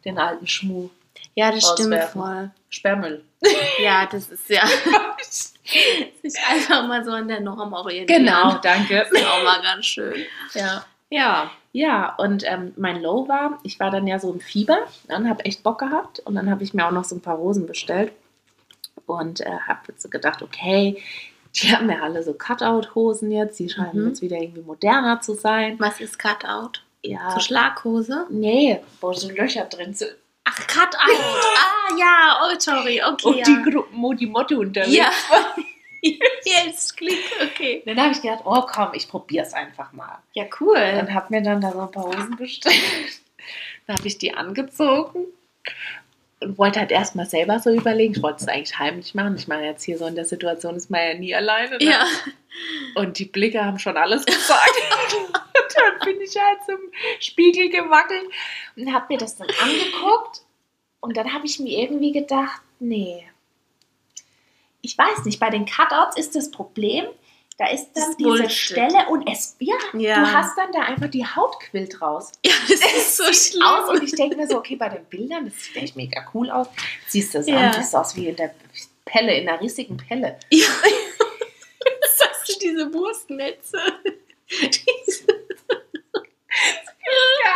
[0.06, 0.90] den alten Schmuh.
[1.36, 2.52] ja, das stimmt voll.
[2.70, 3.24] Sperrmüll.
[3.82, 4.66] Ja, das ist ja.
[5.64, 8.26] sich einfach mal so an der Norm orientieren.
[8.26, 8.96] Genau, danke.
[9.00, 10.16] Das ist auch mal ganz schön.
[10.54, 10.86] Ja.
[11.10, 11.52] Ja.
[11.76, 15.44] Ja, und ähm, mein Low war, ich war dann ja so im Fieber und habe
[15.46, 16.20] echt Bock gehabt.
[16.20, 18.12] Und dann habe ich mir auch noch so ein paar Rosen bestellt
[19.08, 21.02] und äh, habe so gedacht, okay,
[21.56, 24.08] die haben ja alle so Cutout-Hosen jetzt, die scheinen Mhm.
[24.10, 25.80] jetzt wieder irgendwie moderner zu sein.
[25.80, 26.80] Was ist Cutout?
[27.04, 28.28] Ja, So Schlaghose?
[28.30, 30.16] nee, wo so Löcher drin sind.
[30.46, 30.98] Ach, Cutout.
[30.98, 32.40] ah, ja.
[32.44, 33.02] Oh, sorry.
[33.02, 33.28] Okay.
[33.28, 33.44] Und ja.
[33.46, 35.12] die Gruppen, wo die Motto unterwegs Ja.
[36.44, 37.20] Jetzt klick.
[37.42, 37.82] Okay.
[37.86, 40.20] Dann habe ich gedacht, oh komm, ich probiere es einfach mal.
[40.34, 41.00] Ja, cool.
[41.00, 42.76] Und habe mir dann da so ein paar Hosen bestellt.
[43.88, 45.28] Dann habe ich die angezogen.
[46.44, 48.14] Und wollte halt erstmal selber so überlegen.
[48.16, 49.36] Ich wollte es eigentlich heimlich machen.
[49.38, 51.78] Ich meine, jetzt hier so in der Situation ist man ja nie alleine.
[51.78, 51.86] Ne?
[51.86, 52.06] Ja.
[52.96, 54.72] Und die Blicke haben schon alles gesagt.
[55.28, 56.80] und dann bin ich halt zum
[57.20, 58.26] Spiegel gewackelt
[58.76, 60.42] und habe mir das dann angeguckt.
[61.00, 63.28] Und dann habe ich mir irgendwie gedacht, nee.
[64.82, 67.06] Ich weiß nicht, bei den Cutouts ist das Problem,
[67.58, 68.52] da ist dann Das diese Bullshit.
[68.52, 70.20] Stelle und es, ja, Ja.
[70.22, 72.32] du hast dann da einfach die Haut quillt raus.
[72.46, 73.64] Ja, das ist so Sieht schlimm.
[73.64, 76.50] aus und ich denke mir so, okay, bei den Bildern, das sieht echt mega cool
[76.50, 76.68] aus.
[77.08, 77.58] Siehst du das Ja.
[77.68, 78.54] an, siehst aus wie in der
[79.06, 80.40] Pelle, in der riesigen Pelle.
[80.52, 80.68] Ja.
[82.18, 83.78] Sagst du diese Wurstnetze?
[84.50, 85.26] Diese
[87.44, 87.56] Ja,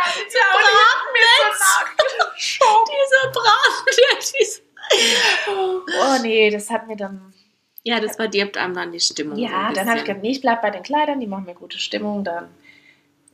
[2.86, 4.60] Dieser Braten, der diese.
[6.00, 7.32] Oh nee, das hat mir dann.
[7.84, 9.36] Ja, das verdirbt einem dann die Stimmung.
[9.36, 11.44] so Ja, ein dann habe ich gedacht, nee, ich bleib bei den Kleidern, die machen
[11.44, 12.24] mir gute Stimmung.
[12.24, 12.48] Dann,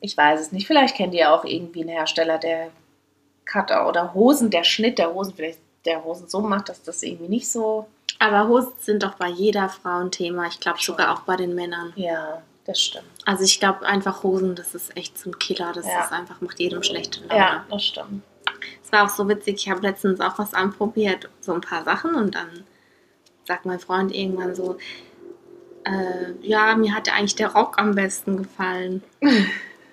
[0.00, 0.66] ich weiß es nicht.
[0.66, 2.70] Vielleicht kennt ihr auch irgendwie einen Hersteller, der
[3.46, 7.28] Cutter oder Hosen, der Schnitt der Hosen, vielleicht der Hosen so macht, dass das irgendwie
[7.28, 7.86] nicht so.
[8.18, 10.46] Aber Hosen sind doch bei jeder Frau ein Thema.
[10.46, 11.92] Ich glaube sogar auch bei den Männern.
[11.96, 13.04] Ja, das stimmt.
[13.26, 15.72] Also ich glaube einfach Hosen, das ist echt so ein Killer.
[15.74, 16.04] Das Ja.
[16.04, 17.36] ist einfach, macht jedem schlechte Laune.
[17.40, 18.22] Ja, das stimmt.
[18.84, 22.14] Es war auch so witzig, ich habe letztens auch was anprobiert, so ein paar Sachen
[22.14, 22.64] und dann
[23.46, 24.78] sagt mein Freund irgendwann so,
[25.84, 29.02] äh, ja, mir hat eigentlich der Rock am besten gefallen.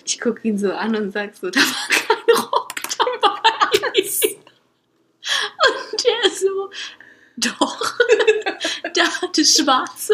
[0.04, 3.62] Ich gucke ihn so an und sag so, da war kein Rock dabei.
[5.92, 6.72] Und der so,
[7.38, 7.98] doch,
[8.96, 10.14] da hatte schwarze.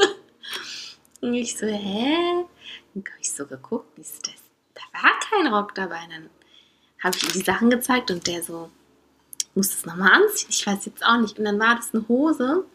[1.22, 2.46] Und ich so, hä?
[2.94, 4.36] Dann habe ich so geguckt, wie ist das?
[4.74, 6.02] Da war kein Rock dabei.
[6.10, 6.30] Dann
[7.04, 8.70] habe ich ihm die Sachen gezeigt und der so,
[9.56, 10.50] muss das nochmal anziehen?
[10.50, 11.40] Ich weiß jetzt auch nicht.
[11.40, 12.66] Und dann war das eine Hose,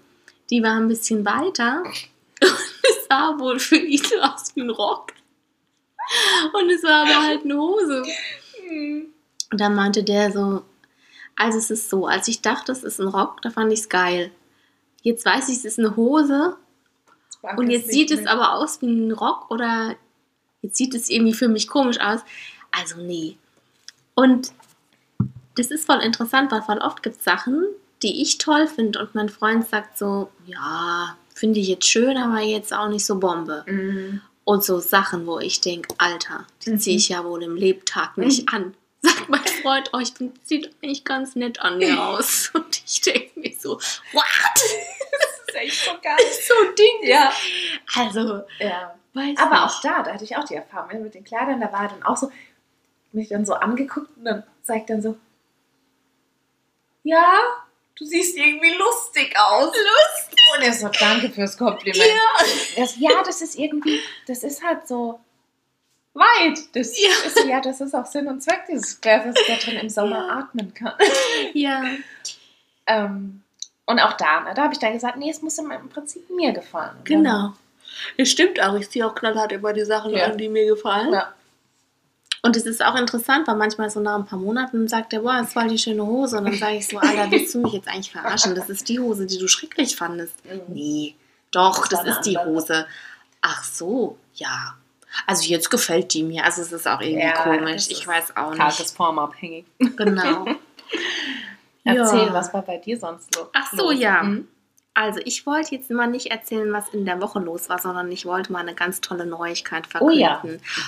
[0.52, 2.10] die war ein bisschen weiter und
[2.42, 5.14] es sah wohl für ihn aus wie ein Rock.
[6.52, 8.02] Und es war aber halt eine Hose.
[9.50, 10.62] Und dann meinte der so,
[11.36, 13.88] also es ist so, als ich dachte, es ist ein Rock, da fand ich es
[13.88, 14.30] geil.
[15.00, 16.56] Jetzt weiß ich, es ist eine Hose
[17.56, 19.96] und jetzt sieht es aber aus wie ein Rock oder
[20.60, 22.20] jetzt sieht es irgendwie für mich komisch aus.
[22.72, 23.38] Also nee.
[24.14, 24.52] Und
[25.54, 27.64] das ist voll interessant, weil voll oft gibt es Sachen,
[28.02, 32.40] die ich toll finde und mein Freund sagt so, ja, finde ich jetzt schön, aber
[32.40, 33.64] jetzt auch nicht so Bombe.
[33.66, 34.20] Mhm.
[34.44, 36.78] Und so Sachen, wo ich denke, Alter, die Mhm.
[36.80, 38.74] ziehe ich ja wohl im Lebtag nicht an.
[39.00, 42.50] Sagt mein Freund, oh, ich finde, sieht eigentlich ganz nett an mir aus.
[42.54, 43.74] Und ich denke mir so,
[44.12, 44.24] what?
[44.54, 46.16] Das ist echt so geil.
[46.48, 47.08] so ein Ding.
[47.10, 47.32] Ja.
[47.96, 48.94] Also, ja.
[49.14, 49.62] weiß Aber nicht.
[49.76, 52.16] auch da, da hatte ich auch die Erfahrung mit den Kleidern, da war dann auch
[52.16, 52.30] so,
[53.12, 55.16] mich dann so angeguckt und dann sagt dann so,
[57.04, 57.40] ja,
[57.98, 59.66] du siehst irgendwie lustig aus.
[59.66, 60.38] Lustig?
[60.56, 62.04] Und er so, danke fürs Kompliment.
[62.06, 62.46] Ja.
[62.76, 65.20] Das, ja, das ist irgendwie, das ist halt so
[66.14, 66.58] weit.
[66.74, 67.08] Das Ja.
[67.26, 70.74] ist ja, das ist auch Sinn und Zweck dieses Gläsers, der drin im Sommer atmen
[70.74, 70.94] kann.
[71.54, 71.82] ja.
[72.86, 73.42] Ähm,
[73.86, 76.52] und auch da, ne, da habe ich dann gesagt, nee, es muss im, Prinzip mir
[76.52, 76.96] gefallen.
[77.04, 77.54] Genau.
[78.16, 80.24] Es stimmt auch, ich ziehe auch knallhart immer die Sachen Ja.
[80.26, 81.12] an, die mir gefallen.
[81.12, 81.32] Ja.
[82.44, 85.38] Und es ist auch interessant, weil manchmal so nach ein paar Monaten sagt er, boah,
[85.38, 86.38] das war die schöne Hose.
[86.38, 88.54] Und dann sage ich so, Alter, willst du mich jetzt eigentlich verarschen?
[88.56, 90.34] Das ist die Hose, die du schrecklich fandest.
[90.68, 91.14] Nee,
[91.52, 92.36] doch, Das das, ist die.
[92.36, 92.86] Hose.
[93.42, 94.74] Ach so, ja.
[95.26, 96.44] Also jetzt gefällt die mir.
[96.44, 97.86] Also es ist auch irgendwie Ja, komisch.
[97.88, 98.58] Ich ist weiß auch nicht.
[98.60, 99.64] Tagesformabhängig.
[99.78, 100.46] Genau.
[101.84, 102.32] Erzähl, Ja.
[102.32, 103.48] was war bei dir sonst los?
[103.52, 104.00] Ach so, los?
[104.00, 104.22] ja.
[104.22, 104.48] Mhm.
[104.94, 108.26] Also ich wollte jetzt mal nicht erzählen, was in der Woche los war, sondern ich
[108.26, 110.18] wollte mal eine ganz tolle Neuigkeit Oh verkünden.
[110.20, 110.42] ja.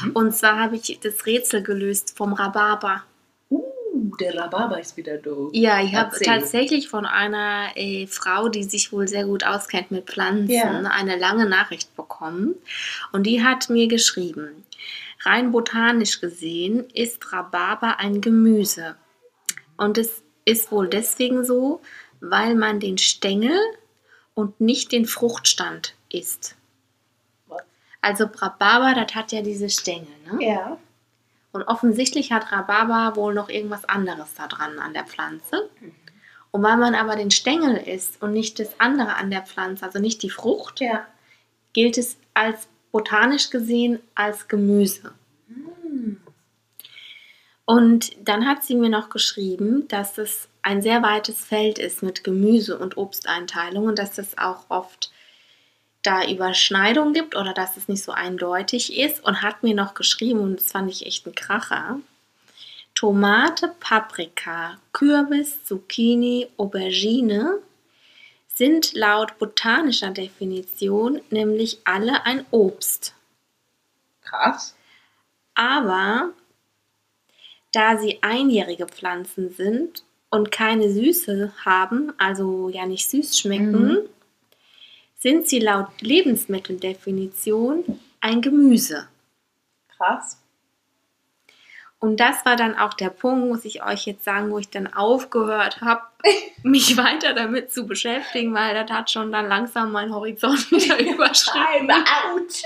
[0.04, 0.10] Mhm.
[0.12, 3.02] Und zwar habe ich das Rätsel gelöst vom Rhabarber.
[3.50, 5.30] Uh, der Rhabarber ist wieder da.
[5.52, 10.04] Ja, ich habe tatsächlich von einer äh, Frau, die sich wohl sehr gut auskennt mit
[10.10, 10.70] Pflanzen, Ja.
[10.90, 12.54] eine lange Nachricht bekommen.
[13.12, 14.64] Und die hat mir geschrieben,
[15.22, 18.96] rein botanisch gesehen ist Rhabarber ein Gemüse.
[19.78, 21.80] Und es ist wohl deswegen so,
[22.20, 23.56] weil man den Stängel
[24.34, 26.56] und nicht den Fruchtstand isst.
[28.00, 30.44] Also Rhabarber, das hat ja diese Stängel, ne?
[30.44, 30.78] Ja.
[31.52, 35.70] Und offensichtlich hat Rhabarber wohl noch irgendwas anderes da dran an der Pflanze.
[36.50, 39.98] Und weil man aber den Stängel isst und nicht das andere an der Pflanze, also
[40.00, 41.06] nicht die Frucht, Ja.
[41.72, 45.12] gilt es als botanisch gesehen als Gemüse.
[47.66, 52.24] Und dann hat sie mir noch geschrieben, dass es ein sehr weites Feld ist mit
[52.24, 55.10] Gemüse- und Obsteinteilung und dass es auch oft
[56.02, 60.40] da Überschneidungen gibt oder dass es nicht so eindeutig ist und hat mir noch geschrieben,
[60.40, 61.98] und das fand ich echt ein Kracher,
[62.94, 67.58] Tomate, Paprika, Kürbis, Zucchini, Aubergine
[68.54, 73.14] sind laut botanischer Definition nämlich alle ein Obst.
[74.22, 74.76] Krass.
[75.54, 76.30] Aber
[77.74, 83.98] da sie einjährige Pflanzen sind und keine Süße haben, also ja nicht süß schmecken, Mhm.
[85.16, 89.08] sind sie laut Lebensmitteldefinition ein Gemüse.
[89.96, 90.38] Krass.
[91.98, 94.92] Und das war dann auch der Punkt, muss ich euch jetzt sagen, wo ich dann
[94.92, 96.02] aufgehört habe,
[96.62, 101.90] mich weiter damit zu beschäftigen, weil das hat schon dann langsam meinen Horizont wieder überschritten.
[102.34, 102.62] Und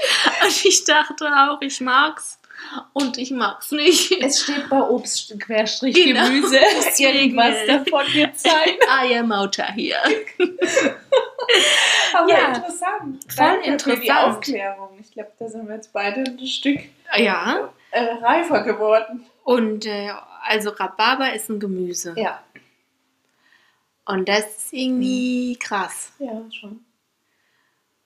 [0.64, 2.40] ich dachte auch, ich mag's
[2.92, 4.12] und ich mag's nicht.
[4.23, 6.25] Es steht bei Obst querstrich Genau.
[6.27, 6.59] Gemüse.
[6.99, 8.77] Irgendwas davon wird sein.
[9.05, 9.99] I am out here.
[12.14, 12.49] Aber Ja.
[12.49, 13.25] interessant.
[13.33, 14.37] Voll Danke Für die interessant.
[14.37, 14.99] Aufklärung.
[15.01, 16.81] Ich glaube, da sind wir jetzt beide ein Stück
[17.16, 17.71] Ja.
[17.90, 19.25] äh, reifer geworden.
[19.44, 20.11] Und äh,
[20.47, 22.14] also Rhabarber ist ein Gemüse.
[22.16, 22.42] Ja.
[24.05, 26.12] Und das ist irgendwie krass.
[26.18, 26.85] Ja, schon.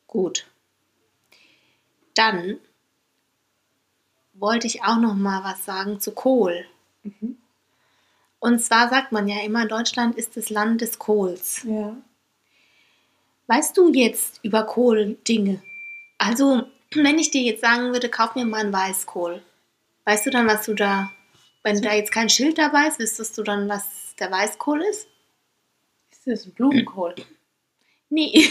[0.07, 0.47] Gut.
[2.15, 2.59] Dann
[4.43, 6.67] wollte ich auch noch mal was sagen zu Kohl.
[7.05, 7.39] Mhm.
[8.41, 11.63] Und zwar sagt man ja immer, Deutschland ist das Land des Kohls.
[11.63, 11.97] Ja.
[13.47, 15.63] Weißt du jetzt über Kohl Dinge?
[16.19, 19.43] Also, wenn ich dir jetzt sagen würde, kauf mir mal einen Weißkohl.
[20.05, 21.13] Weißt du dann, was du da,
[21.63, 25.07] wenn da jetzt kein Schild dabei ist, wüsstest du dann, was der Weißkohl ist?
[26.11, 27.15] Ist das ein Blumenkohl?
[28.11, 28.51] Nee.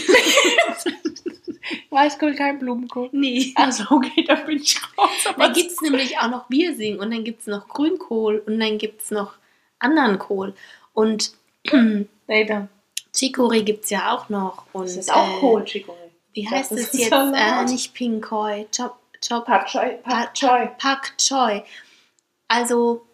[1.90, 3.08] Weißkohl, kein Blumenkohl.
[3.12, 3.52] nee.
[3.54, 5.10] Also okay, da bin ich raus.
[5.38, 8.78] Da gibt es nämlich auch noch Biersing und dann gibt es noch Grünkohl und dann
[8.78, 9.34] gibt es noch
[9.78, 10.54] anderen Kohl.
[10.92, 11.32] Und
[11.66, 12.68] da.
[13.14, 14.64] Chicorée gibt es ja auch noch.
[14.72, 16.10] Und, Das ist auch äh, Kohl, Chicorée.
[16.32, 17.12] Wie heißt es das ist jetzt?
[17.12, 18.96] Äh, nicht Pinkoi, Chop,
[19.26, 19.98] Chop, Pak Choi.
[20.02, 20.66] Pak Choi.
[20.78, 21.62] Pak Choi.
[22.48, 23.04] Also,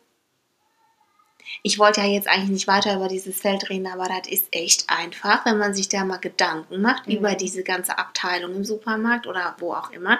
[1.62, 4.84] ich wollte ja jetzt eigentlich nicht weiter über dieses Feld reden, aber das ist echt
[4.88, 7.14] einfach, wenn man sich da mal Gedanken macht Mhm.
[7.16, 10.18] über diese ganze Abteilung im Supermarkt oder wo auch immer.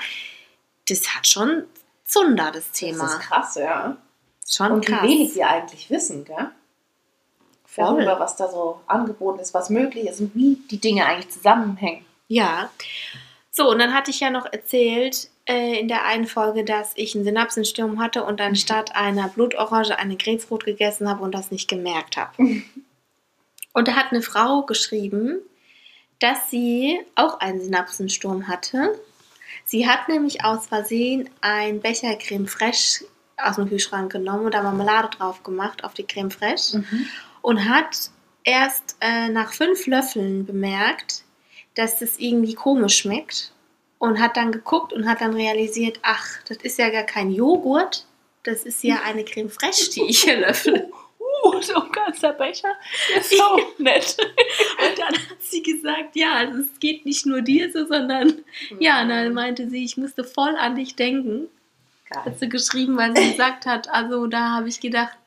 [0.89, 1.65] Das hat schon
[2.05, 3.05] Zunder, das Thema.
[3.05, 3.97] Das ist krass, ja.
[4.49, 5.03] schon Und krass.
[5.03, 6.51] wie wenig wir eigentlich wissen, gell?
[7.67, 7.85] Voll.
[8.05, 12.05] Darüber, was da so angeboten ist, was möglich ist und wie die Dinge eigentlich zusammenhängen.
[12.29, 12.71] Ja.
[13.59, 17.17] So, und dann hatte ich ja noch erzählt äh, in der einen Folge, dass ich
[17.17, 18.47] einen Synapsensturm hatte und Mhm.
[18.47, 22.33] anstatt einer Blutorange eine Grapefruit gegessen habe und das nicht gemerkt habe.
[23.75, 25.39] Und da hat eine Frau geschrieben,
[26.21, 28.99] dass sie auch einen Synapsensturm hatte.
[29.65, 33.05] Sie hat nämlich aus Versehen ein Becher Creme Fraiche
[33.37, 36.83] aus dem Kühlschrank genommen und da Marmelade drauf gemacht auf die Creme Fraiche
[37.43, 38.11] und hat
[38.43, 41.25] erst äh, nach fünf Löffeln bemerkt,
[41.79, 43.53] dass das irgendwie komisch schmeckt
[43.99, 48.05] und hat dann geguckt und hat dann realisiert, ach, das ist ja gar kein Joghurt,
[48.43, 50.91] das ist ja eine Creme Fraiche, die ich hier löffel.
[51.45, 52.75] Uh, so ein ganzer Becher.
[53.17, 54.17] Ist so nett.
[54.19, 58.45] Und dann hat sie gesagt, ja, also es geht nicht nur dir so, sondern
[58.81, 61.47] ja, und dann meinte sie, ich musste voll an dich denken.
[62.11, 62.25] Geil.
[62.25, 65.18] Hat sie geschrieben, weil sie gesagt hat, also da habe ich gedacht,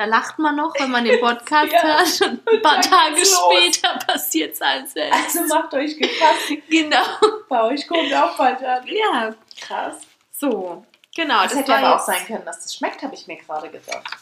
[0.00, 1.82] da lacht man noch, wenn man den Podcast Ja.
[1.82, 5.36] hört und ein paar Tage später passiert es als selbst.
[5.36, 6.48] Also macht euch gefasst.
[6.70, 7.04] Genau.
[7.50, 8.86] Bei euch kommt auch bald an.
[8.86, 9.98] Ja, Krass.
[10.32, 10.86] so.
[11.14, 13.68] Genau, Das, das, hätte aber auch sein können, dass das schmeckt, habe ich mir gerade
[13.68, 14.16] gedacht.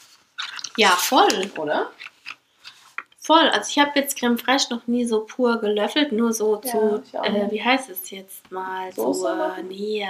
[0.76, 1.48] Ja, voll.
[1.56, 1.92] Oder?
[3.20, 3.48] Voll.
[3.50, 7.04] Also ich habe jetzt Creme Fraiche noch nie so pur gelöffelt, nur so Ja, zu,
[7.22, 8.90] äh, wie heißt es jetzt mal?
[8.92, 10.08] Soße so, äh, nee,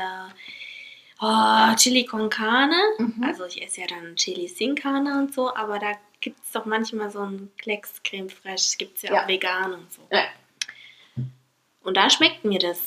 [1.20, 2.76] oh, Chili con Carne.
[2.98, 3.24] Mhm.
[3.24, 6.64] Also ich esse ja dann Chili sin Carne und so, aber da gibt es doch
[6.64, 9.22] manchmal so einen Klecks Creme Fraiche, gibt es ja, Ja.
[9.24, 10.02] auch vegan und so.
[10.11, 10.24] Ja.
[11.83, 12.81] Und da schmeckt mir das.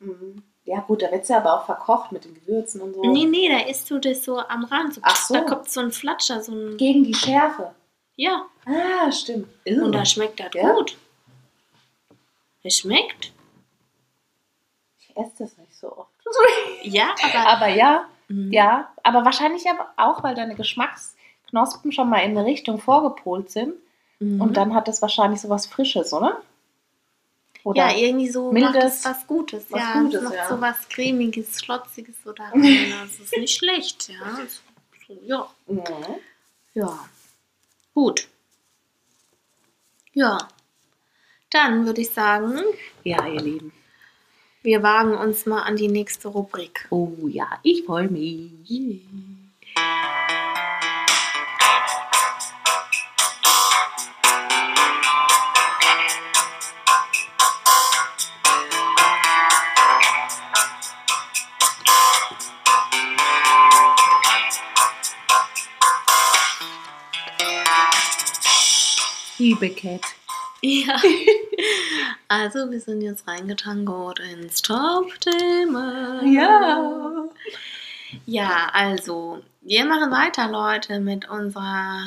[0.00, 0.42] Mhm.
[0.64, 3.02] Ja gut, da wird es ja aber auch verkocht mit den Gewürzen und so.
[3.02, 4.94] Nee, nee, da isst du das so am Rand.
[4.94, 5.34] So, Ach so.
[5.34, 6.76] Da kommt so ein Flatscher, so ein...
[6.76, 7.74] Gegen die Schärfe.
[8.16, 9.48] Ja, Ah, stimmt.
[9.64, 10.72] und da schmeckt das Ja.
[10.74, 10.98] gut.
[12.62, 13.32] Es schmeckt.
[14.98, 16.17] ich esse das nicht so oft.
[16.82, 17.48] Ja, aber...
[17.48, 18.52] Aber ja, Mhm.
[18.52, 18.92] ja.
[19.02, 19.64] Aber wahrscheinlich
[19.96, 23.74] auch, weil deine Geschmacksknospen schon mal in eine Richtung vorgepolt sind.
[24.20, 24.40] Mhm.
[24.40, 26.42] Und dann hat das wahrscheinlich so was Frisches, oder?
[27.74, 29.66] ja, irgendwie so mildes, es was Gutes.
[29.70, 30.48] was ja, Gutes, noch ja.
[30.48, 32.94] so was cremiges, schlotziges oder rein.
[33.02, 34.38] Das ist nicht schlecht, ja.
[35.06, 35.48] So, ja.
[35.66, 35.82] Mhm.
[36.74, 36.98] Ja.
[37.94, 38.28] Gut.
[40.14, 40.38] Ja.
[41.50, 42.58] Dann würde ich sagen,
[43.04, 43.72] Ja, ihr Lieben.
[44.62, 46.86] Wir wagen uns mal an die nächste Rubrik.
[46.90, 48.50] Oh ja, ich freue mich.
[69.38, 70.17] Liebe Cat.
[70.62, 70.96] Ja.
[72.30, 76.22] Also, wir sind jetzt reingetangert ins Top-Thema.
[76.24, 77.24] Ja.
[78.26, 82.02] Ja, also, wir machen weiter, Leute, mit unserer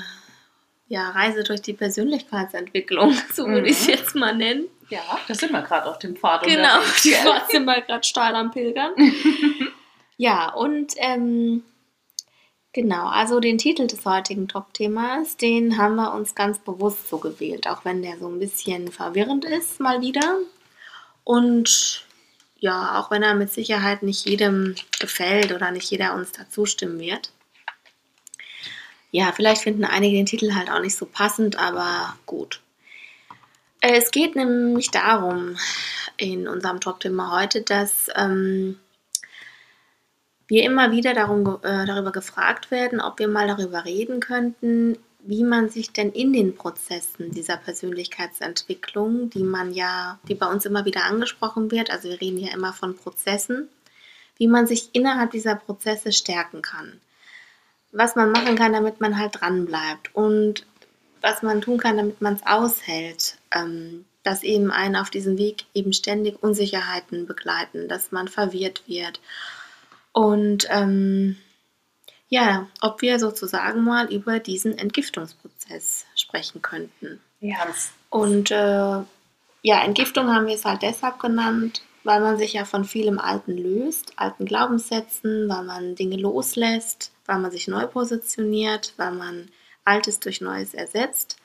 [0.88, 3.94] ja, Reise durch die Persönlichkeitsentwicklung, so würde ich es Mhm.
[3.94, 4.66] jetzt mal nennen.
[4.90, 6.44] Ja, da sind wir gerade auf dem Pfad.
[6.44, 7.20] Genau, die gell?
[7.20, 8.92] Fahrt sind wir gerade steil am Pilgern.
[10.18, 11.64] ja, und ähm,
[12.74, 17.68] genau, also den Titel des heutigen Top-Themas, den haben wir uns ganz bewusst so gewählt,
[17.68, 20.40] auch wenn der so ein bisschen verwirrend ist, mal wieder.
[21.24, 22.06] Und
[22.58, 27.00] ja, auch wenn er mit Sicherheit nicht jedem gefällt oder nicht jeder uns dazu stimmen
[27.00, 27.32] wird.
[29.12, 32.62] Ja, vielleicht finden einige den Titel halt auch nicht so passend, aber gut.
[33.82, 35.58] Äh, Es geht nämlich darum,
[36.18, 38.80] in unserem Top-Thema heute, dass ähm,
[40.52, 45.46] wir immer wieder darum, äh, darüber gefragt werden, ob wir mal darüber reden könnten, wie
[45.46, 50.84] man sich denn in den Prozessen dieser Persönlichkeitsentwicklung, die man ja, die bei uns immer
[50.84, 53.70] wieder angesprochen wird, also wir reden ja immer von Prozessen,
[54.36, 57.00] wie man sich innerhalb dieser Prozesse stärken kann.
[57.94, 60.66] Was man machen kann, damit man halt dran bleibt und
[61.22, 65.64] was man tun kann, damit man es aushält, ähm, dass eben einen auf diesem Weg
[65.74, 69.22] eben ständig Unsicherheiten begleiten, dass man verwirrt wird.
[70.14, 71.38] Und ähm,
[72.28, 77.22] ja, ob wir sozusagen mal über diesen Entgiftungsprozess sprechen könnten.
[77.40, 77.68] Ja,
[78.10, 79.04] Und äh,
[79.64, 83.58] ja, Entgiftung haben wir es halt deshalb genannt, weil man sich ja von vielem Alten
[83.58, 89.50] löst, alten Glaubenssätzen, weil man Dinge loslässt, weil man sich neu positioniert, weil man
[89.84, 91.38] Altes durch Neues ersetzt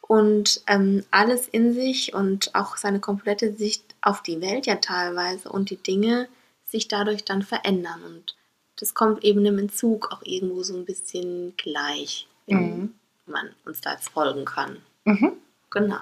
[0.00, 5.48] und ähm, alles in sich und auch seine komplette Sicht auf die Welt ja teilweise
[5.50, 6.28] und die Dinge
[6.68, 8.02] sich dadurch dann verändern.
[8.04, 8.36] Und
[8.76, 12.94] das kommt eben im Entzug auch irgendwo so ein bisschen gleich, wenn Mhm.
[13.26, 14.80] man uns da jetzt folgen kann.
[15.04, 15.32] Mhm.
[15.70, 16.00] Genau.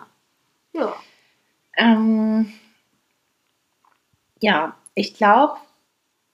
[0.75, 0.95] Ja.
[1.77, 2.53] Ähm,
[4.41, 5.57] ja, ich glaube,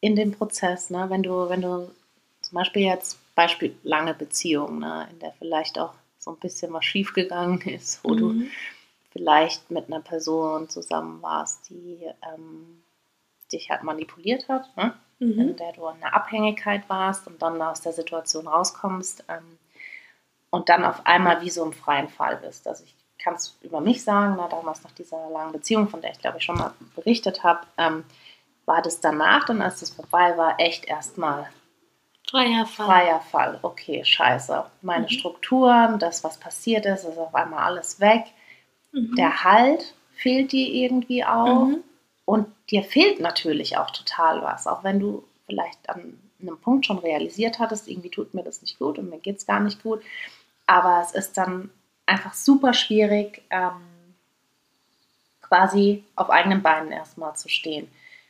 [0.00, 1.90] in dem Prozess, ne, wenn du, wenn du
[2.40, 6.84] zum Beispiel jetzt Beispiel lange Beziehung, ne, in der vielleicht auch so ein bisschen was
[6.84, 8.50] schiefgegangen ist, wo du Mhm.
[9.12, 11.98] vielleicht mit einer Person zusammen warst, die
[12.34, 12.82] ähm,
[13.52, 14.94] dich halt manipuliert hat, ne?
[15.18, 15.40] Mhm.
[15.40, 19.58] in der du in einer Abhängigkeit warst und dann aus der Situation rauskommst ähm,
[20.50, 22.66] und dann auf einmal wie so im freien Fall bist.
[22.66, 26.10] Also ich kann es über mich sagen, na, damals nach dieser langen Beziehung, von der
[26.10, 28.04] ich glaube ich schon mal berichtet habe, ähm,
[28.66, 31.48] war das danach, dann als das vorbei war, echt erstmal
[32.28, 32.86] Freier Fall.
[32.86, 33.58] freier Fall.
[33.62, 34.64] Okay, scheiße.
[34.80, 35.08] Meine Mhm.
[35.10, 38.24] Strukturen, das, was passiert ist, ist auf einmal alles weg.
[38.92, 39.14] Mhm.
[39.16, 41.66] Der Halt fehlt dir irgendwie auch.
[41.66, 41.84] Mhm.
[42.32, 46.96] Und dir fehlt natürlich auch total was, auch wenn du vielleicht an einem Punkt schon
[46.96, 50.02] realisiert hattest, irgendwie tut mir das nicht gut und mir geht es gar nicht gut.
[50.66, 51.68] Aber es ist dann
[52.06, 53.82] einfach super schwierig, ähm,
[55.42, 57.86] quasi auf eigenen Beinen erstmal zu stehen.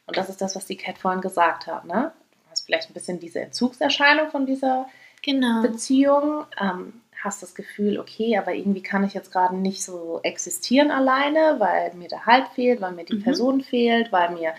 [0.06, 1.84] Und das ist das, was die Cat vorhin gesagt hat.
[1.84, 2.10] Ne?
[2.32, 4.88] Du hast vielleicht ein bisschen diese Entzugserscheinung von dieser
[5.22, 5.62] Genau.
[5.62, 10.90] Beziehung, ähm, hast das Gefühl, okay, aber irgendwie kann ich jetzt gerade nicht so existieren
[10.90, 13.22] alleine, weil mir der Halt fehlt, weil mir die Mhm.
[13.22, 14.54] Person fehlt, weil mir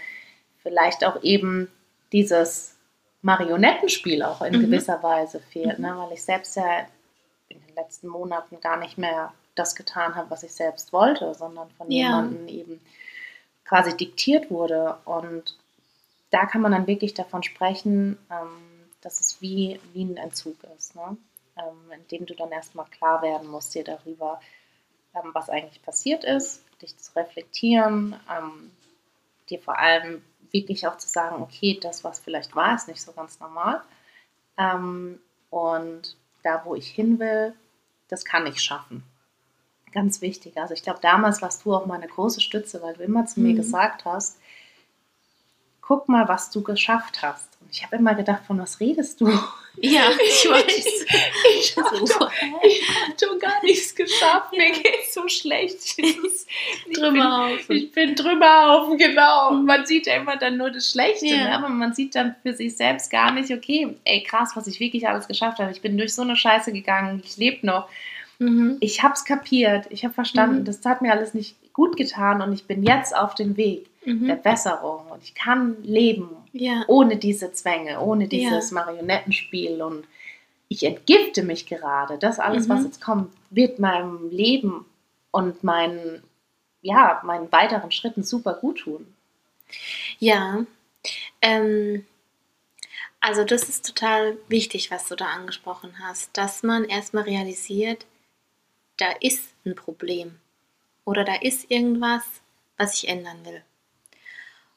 [0.62, 1.70] vielleicht auch eben
[2.12, 2.76] dieses
[3.22, 4.62] Marionettenspiel auch in Mhm.
[4.62, 5.86] gewisser Weise fehlt, Mhm.
[5.86, 5.94] ne?
[5.98, 6.80] weil ich selbst ja
[7.50, 11.70] in den letzten Monaten gar nicht mehr das getan habe, was ich selbst wollte, sondern
[11.72, 12.06] von Ja.
[12.08, 12.82] jemandem eben
[13.66, 14.98] quasi diktiert wurde.
[15.06, 15.58] Und
[16.32, 20.96] da kann man dann wirklich davon sprechen, ähm, dass es wie, wie ein Entzug ist,
[20.96, 21.18] ne?
[21.58, 24.42] Ähm, in dem du dann erstmal klar werden musst dir darüber,
[25.16, 28.72] ähm, was eigentlich passiert ist, dich zu reflektieren, ähm,
[29.50, 33.12] dir vor allem wirklich auch zu sagen, okay, das, was vielleicht war, ist nicht so
[33.14, 33.82] ganz normal.
[34.58, 37.56] Ähm, und da, wo ich hin will,
[38.10, 39.04] das kann ich schaffen.
[39.92, 40.58] Ganz wichtig.
[40.58, 43.54] Also ich glaube, damals warst du auch meine große Stütze, weil du immer zu mir
[43.54, 43.58] Mhm.
[43.58, 44.38] gesagt hast,
[45.82, 47.53] guck mal, was du geschafft hast.
[47.76, 49.28] Ich habe immer gedacht, von was redest du?
[49.78, 51.06] Ja, ich weiß.
[51.58, 54.52] Ich So, habe hab schon gar nichts geschafft.
[54.56, 55.80] Mir geht's so schlecht.
[55.98, 56.16] Ich
[56.86, 57.76] bin- Trümmerhaufen.
[57.76, 59.54] Ich bin Trümmerhaufen, genau.
[59.54, 61.38] Man sieht ja immer dann nur das Schlechte, Ja.
[61.46, 61.56] ne?
[61.58, 65.08] aber man sieht dann für sich selbst gar nicht, okay, ey krass, was ich wirklich
[65.08, 65.72] alles geschafft habe.
[65.72, 67.90] Ich bin durch so eine Scheiße gegangen, ich lebe noch.
[68.38, 68.78] Mhm.
[68.82, 70.66] Ich habe es kapiert, ich habe verstanden, Mhm.
[70.66, 74.14] das hat mir alles nicht gut getan und ich bin jetzt auf dem Weg der
[74.36, 74.42] Mhm.
[74.42, 76.84] Besserung und ich kann leben Ja.
[76.88, 78.30] ohne diese Zwänge, ohne Ja.
[78.30, 80.06] dieses Marionettenspiel und
[80.70, 82.18] ich entgifte mich gerade.
[82.18, 82.72] Das alles, Mhm.
[82.72, 84.86] was jetzt kommt, wird meinem Leben
[85.32, 86.24] und meinen,
[86.82, 89.14] ja, meinen weiteren Schritten super gut tun.
[90.20, 90.66] Ja.
[91.42, 92.06] Ähm,
[93.20, 98.06] also das ist total wichtig, was du da angesprochen hast, dass man erstmal realisiert,
[98.98, 100.40] da ist ein Problem
[101.06, 102.24] oder da ist irgendwas,
[102.78, 103.62] was ich ändern will.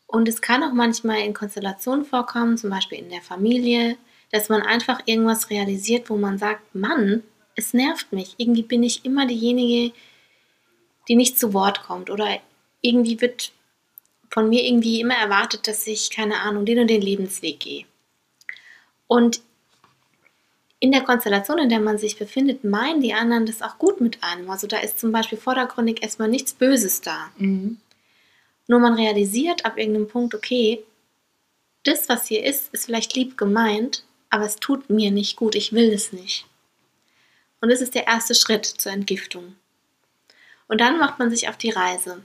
[0.07, 3.97] Und es kann auch manchmal in Konstellationen vorkommen, zum Beispiel in der Familie,
[4.31, 7.23] dass man einfach irgendwas realisiert, wo man sagt, Mann,
[7.57, 8.35] es nervt mich.
[8.39, 9.95] Irgendwie bin ich immer diejenige,
[11.09, 12.11] die nicht zu Wort kommt.
[12.11, 12.39] Oder
[12.81, 13.53] irgendwie wird
[14.31, 17.85] von mir irgendwie immer erwartet, dass ich, keine Ahnung, den und den Lebensweg gehe.
[19.07, 19.41] Und
[20.79, 24.23] in der Konstellation, in der man sich befindet, meinen die anderen das auch gut mit
[24.23, 24.51] einem.
[24.51, 27.31] Also da ist zum Beispiel vordergründig erstmal nichts Böses da.
[27.39, 27.79] Mhm.
[28.69, 30.85] Nur man realisiert ab irgendeinem Punkt, okay,
[31.85, 35.73] das, was hier ist, ist vielleicht lieb gemeint, aber es tut mir nicht gut, ich
[35.73, 36.47] will es nicht.
[37.61, 39.55] Und das ist der erste Schritt zur Entgiftung.
[40.69, 42.23] Und dann macht man sich auf die Reise.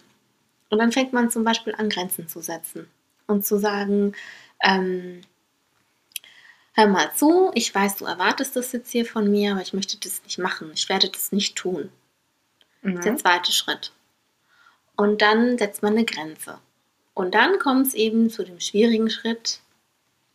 [0.69, 2.87] Und dann fängt man zum Beispiel an, Grenzen zu setzen
[3.27, 4.13] und zu sagen,
[4.63, 5.21] ähm,
[6.73, 9.97] hör mal zu, ich weiß, du erwartest das jetzt hier von mir, aber ich möchte
[9.97, 10.71] das nicht machen.
[10.73, 11.91] Ich werde das nicht tun.
[12.81, 13.17] Das ist der Mhm.
[13.17, 13.91] zweite Schritt.
[15.01, 16.59] Und dann setzt man eine Grenze.
[17.15, 19.59] Und dann kommt es eben zu dem schwierigen Schritt,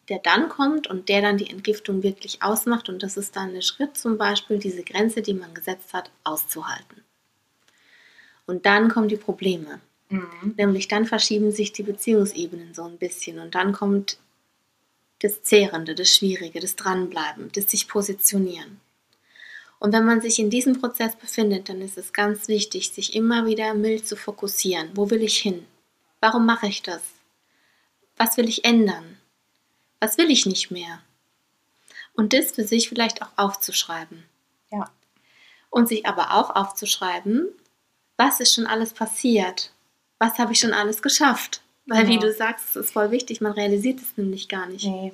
[0.09, 2.89] der dann kommt und der dann die Entgiftung wirklich ausmacht.
[2.89, 7.05] Und das ist dann der Schritt zum Beispiel, diese Grenze, die man gesetzt hat, auszuhalten.
[8.45, 9.81] Und dann kommen die Probleme.
[10.09, 10.55] Mhm.
[10.57, 14.19] Nämlich dann verschieben sich die Beziehungsebenen so ein bisschen und dann kommt
[15.21, 18.81] das Zehrende, das Schwierige, das Dranbleiben, das sich positionieren.
[19.79, 23.47] Und wenn man sich in diesem Prozess befindet, dann ist es ganz wichtig, sich immer
[23.47, 24.91] wieder mild zu fokussieren.
[24.95, 25.67] Wo will ich hin?
[26.21, 27.03] Warum mache ich das?
[28.17, 29.19] Was will ich ändern?
[30.01, 31.01] Was will ich nicht mehr?
[32.15, 34.25] Und das für sich vielleicht auch aufzuschreiben.
[34.71, 34.91] Ja.
[35.69, 37.49] Und sich aber auch aufzuschreiben,
[38.17, 39.73] was ist schon alles passiert?
[40.19, 41.61] Was habe ich schon alles geschafft?
[41.85, 42.21] Weil, wie Ja.
[42.21, 44.87] du sagst, es ist voll wichtig, man realisiert es nämlich gar nicht.
[44.87, 45.13] Nee.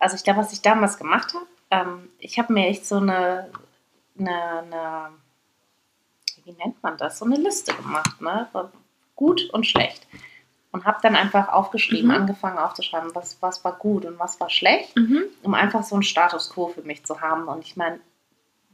[0.00, 3.50] Also ich glaube, was ich damals gemacht habe, ähm, ich habe mir echt so eine,
[4.18, 5.08] eine, eine,
[6.44, 8.48] wie nennt man das, so eine Liste gemacht, ne?
[9.16, 10.06] Gut und schlecht.
[10.72, 12.14] Und habe dann einfach aufgeschrieben, Mhm.
[12.16, 15.24] angefangen aufzuschreiben, was, was war gut und was war schlecht, Mhm.
[15.42, 17.46] um einfach so einen Status quo für mich zu haben.
[17.46, 18.00] Und ich meine,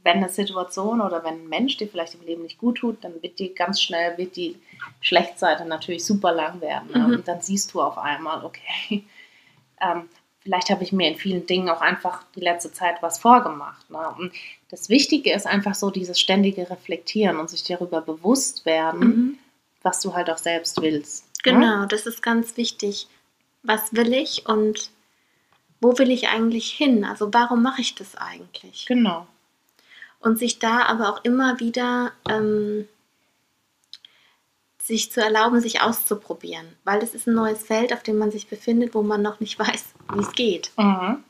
[0.03, 3.21] wenn eine Situation oder wenn ein Mensch dir vielleicht im Leben nicht gut tut, dann
[3.21, 4.57] wird die ganz schnell, wird die
[5.01, 6.89] Schlechtseite natürlich super lang werden.
[6.93, 6.99] Ne?
[6.99, 7.13] Mhm.
[7.15, 9.03] Und dann siehst du auf einmal, okay,
[9.81, 10.07] ähm,
[10.41, 13.89] vielleicht habe ich mir in vielen Dingen auch einfach die letzte Zeit was vorgemacht.
[13.89, 13.99] Ne?
[14.17, 14.31] Und
[14.69, 19.39] das Wichtige ist einfach so dieses ständige Reflektieren und sich darüber bewusst werden, Mhm.
[19.83, 21.25] was du halt auch selbst willst.
[21.45, 21.53] Ne?
[21.53, 23.07] Genau, das ist ganz wichtig.
[23.63, 24.89] Was will ich und
[25.81, 27.05] wo will ich eigentlich hin?
[27.05, 28.85] Also warum mache ich das eigentlich?
[28.85, 29.27] Genau.
[30.19, 32.87] Und sich da aber auch immer wieder ähm,
[34.89, 36.65] sich zu erlauben, sich auszuprobieren.
[36.83, 39.57] Weil das ist ein neues Feld, auf dem man sich befindet, wo man noch nicht
[39.67, 40.71] weiß, wie es geht.
[40.77, 41.23] Mhm.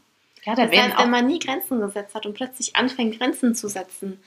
[0.43, 3.67] Ja, da Das heißt, wenn man nie Grenzen gesetzt hat und plötzlich anfängt, Grenzen zu
[3.67, 4.19] setzen,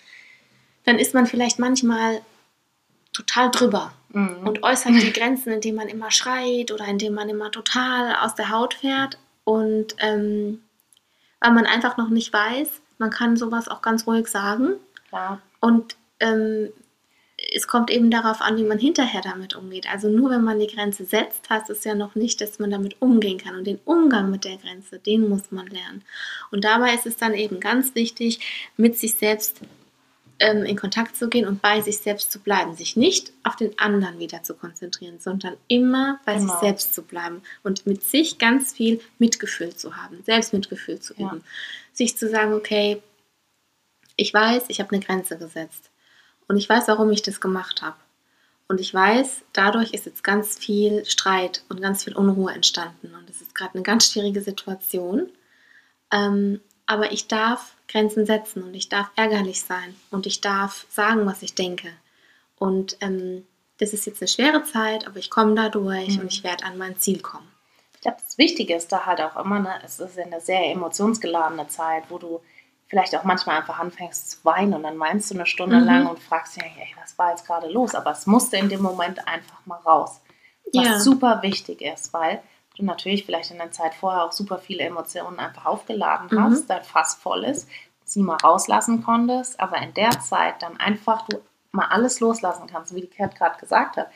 [0.85, 2.21] dann ist man vielleicht manchmal
[3.13, 4.47] total drüber Mhm.
[4.47, 8.51] und äußert die Grenzen, indem man immer schreit oder indem man immer total aus der
[8.51, 9.17] Haut fährt.
[9.45, 10.63] Und ähm,
[11.41, 12.69] weil man einfach noch nicht weiß,
[12.99, 14.75] man kann sowas auch ganz ruhig sagen.
[15.09, 15.41] Klar.
[15.61, 16.69] Und ähm,
[17.55, 19.87] es kommt eben darauf an, wie man hinterher damit umgeht.
[19.91, 22.97] Also nur wenn man die Grenze setzt, heißt es ja noch nicht, dass man damit
[23.01, 23.55] umgehen kann.
[23.57, 26.03] Und den Umgang mit der Grenze, den muss man lernen.
[26.51, 28.41] Und dabei ist es dann eben ganz wichtig,
[28.77, 29.61] mit sich selbst
[30.39, 32.75] ähm, in Kontakt zu gehen und bei sich selbst zu bleiben.
[32.75, 36.47] Sich nicht auf den anderen wieder zu konzentrieren, sondern immer bei Genau.
[36.47, 41.27] sich selbst zu bleiben und mit sich ganz viel Mitgefühl zu haben, Selbstmitgefühl zu Ja.
[41.29, 41.45] üben.
[41.93, 43.03] Sich zu sagen, okay,
[44.17, 45.91] ich weiß, ich habe eine Grenze gesetzt.
[46.49, 47.97] Und ich weiß, warum ich das gemacht habe.
[48.69, 53.15] Und ich weiß, dadurch ist jetzt ganz viel Streit und ganz viel Unruhe entstanden.
[53.15, 55.29] Und es ist gerade eine ganz schwierige Situation.
[56.11, 61.27] Ähm, aber ich darf Grenzen setzen und ich darf ärgerlich sein und ich darf sagen,
[61.27, 61.89] was ich denke.
[62.59, 63.47] Und ähm,
[63.79, 66.21] das ist jetzt eine schwere Zeit, aber ich komme da durch Mhm.
[66.21, 67.49] und ich werde an mein Ziel kommen.
[67.95, 71.69] Ich glaube, das Wichtige ist da halt auch immer, ne, es ist eine sehr emotionsgeladene
[71.69, 72.41] Zeit, wo du
[72.93, 75.87] vielleicht auch manchmal einfach anfängst zu weinen und dann weinst du eine Stunde Mhm.
[75.87, 77.95] lang und fragst dich, ey, was war jetzt gerade los?
[77.95, 80.21] Aber es musste in dem Moment einfach mal raus.
[80.75, 80.99] Was Ja.
[81.01, 82.43] super wichtig ist, weil
[82.77, 86.43] du natürlich vielleicht in der Zeit vorher auch super viele Emotionen einfach aufgeladen Mhm.
[86.43, 87.67] hast, dein Fass voll ist,
[88.05, 91.41] sie mal rauslassen konntest, aber in der Zeit dann einfach du
[91.71, 94.09] mal alles loslassen kannst, wie die Kat gerade gesagt hat,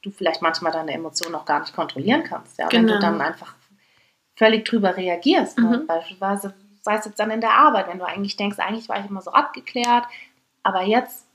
[0.00, 2.58] du vielleicht manchmal deine Emotionen auch gar nicht kontrollieren kannst.
[2.58, 2.68] Ja?
[2.72, 3.00] Wenn du Genau.
[3.02, 3.54] dann einfach
[4.36, 5.80] völlig drüber reagierst, ne?
[5.82, 5.86] Mhm.
[5.86, 9.08] beispielsweise sei es jetzt dann in der Arbeit, wenn du eigentlich denkst, eigentlich war ich
[9.08, 10.04] immer so abgeklärt,
[10.62, 11.26] aber jetzt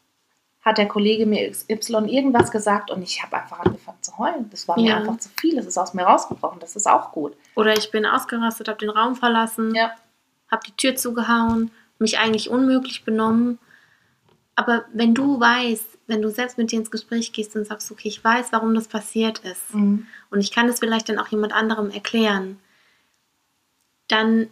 [0.61, 4.49] hat der Kollege mir XY irgendwas gesagt und ich habe einfach angefangen zu heulen.
[4.49, 4.97] Das war mir Ja.
[4.97, 7.35] einfach zu viel, es ist aus mir rausgebrochen, das ist auch gut.
[7.55, 9.91] Oder ich bin ausgerastet, habe den Raum verlassen, Ja.
[10.51, 13.59] habe die Tür zugehauen, mich eigentlich unmöglich benommen.
[14.55, 18.07] Aber wenn du weißt, wenn du selbst mit dir ins Gespräch gehst und sagst, okay,
[18.09, 21.91] ich weiß, warum das passiert ist und ich kann es vielleicht dann auch jemand anderem
[21.91, 22.59] erklären,
[24.07, 24.47] dann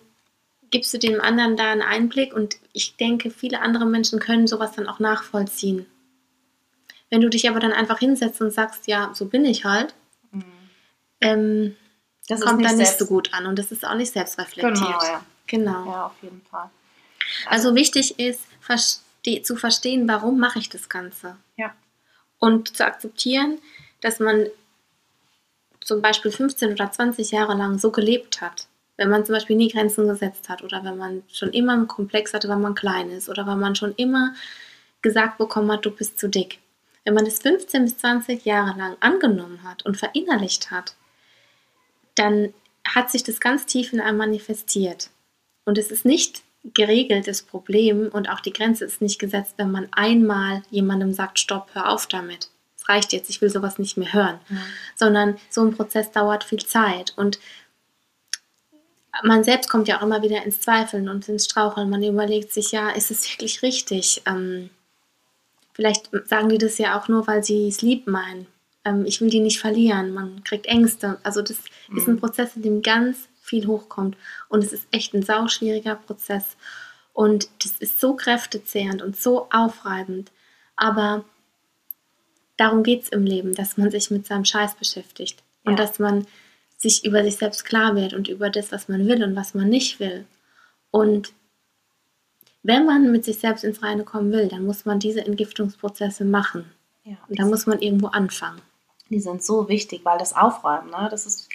[0.72, 4.74] gibst du dem anderen da einen Einblick und ich denke, viele andere Menschen können sowas
[4.74, 5.86] dann auch nachvollziehen.
[7.09, 9.93] Wenn du dich aber dann einfach hinsetzt und sagst, ja, so bin ich halt,
[10.32, 10.43] Mhm.
[11.22, 11.76] ähm,
[12.28, 14.76] Das kommt dann nicht so gut an und das ist auch nicht selbstreflektiert.
[14.78, 15.26] Genau, ja.
[15.47, 15.86] Genau.
[15.86, 16.70] ja, auf jeden Fall.
[17.47, 19.01] Also wichtig ist, verste
[19.43, 21.36] zu verstehen, warum mache ich das Ganze.
[21.57, 21.74] Ja.
[22.39, 23.59] Und zu akzeptieren,
[24.01, 24.47] dass man
[25.82, 28.68] zum Beispiel 15 oder 20 Jahre lang so gelebt hat.
[28.98, 32.34] Wenn man zum Beispiel nie Grenzen gesetzt hat oder wenn man schon immer einen Komplex
[32.34, 34.34] hatte, weil man klein ist oder weil man schon immer
[35.02, 36.60] gesagt bekommen hat, du bist zu dick.
[37.04, 40.96] Wenn man das 15 bis 20 Jahre lang angenommen hat und verinnerlicht hat,
[42.16, 42.54] dann
[42.88, 45.10] hat sich das ganz tief in einem manifestiert.
[45.66, 46.43] Und es ist nicht
[46.74, 51.39] geregelt, das Problem und auch die Grenze ist nicht gesetzt, wenn man einmal jemandem sagt,
[51.39, 52.50] stopp, hör auf damit.
[52.76, 54.39] Es reicht jetzt, ich will sowas nicht mehr hören.
[54.50, 54.60] Mhm.
[54.96, 57.39] Sondern so ein Prozess dauert viel Zeit und
[59.24, 61.89] man selbst kommt ja auch immer wieder ins Zweifeln und ins Straucheln.
[61.89, 64.22] Man überlegt sich, ja, ist es wirklich richtig?
[64.26, 64.70] Ähm,
[65.74, 68.47] vielleicht sagen die das ja auch nur, weil sie es lieb meinen.
[68.84, 70.13] Ähm, ich will die nicht verlieren.
[70.13, 71.18] Man kriegt Ängste.
[71.24, 71.51] Also das
[71.95, 72.20] ist ein Mhm.
[72.20, 74.18] Prozess, in dem ganz viel hochkommt.
[74.49, 76.55] Und es ist echt ein sauschwieriger Prozess.
[77.13, 80.32] Und das ist so kräftezehrend und so aufreibend.
[80.76, 81.24] Aber
[82.57, 85.41] darum geht es im Leben, dass man sich mit seinem Scheiß beschäftigt.
[85.63, 85.86] Und Ja.
[85.86, 86.28] dass man
[86.86, 89.70] sich über sich selbst klar wird und über das, was man will und was man
[89.70, 90.26] nicht will.
[90.92, 91.34] Und
[92.62, 96.66] wenn man mit sich selbst ins Reine kommen will, dann muss man diese Entgiftungsprozesse machen.
[97.04, 97.18] Ja.
[97.28, 98.62] Und da muss man irgendwo anfangen.
[99.10, 101.50] Die sind so wichtig, weil das Aufräumen, ne, das ist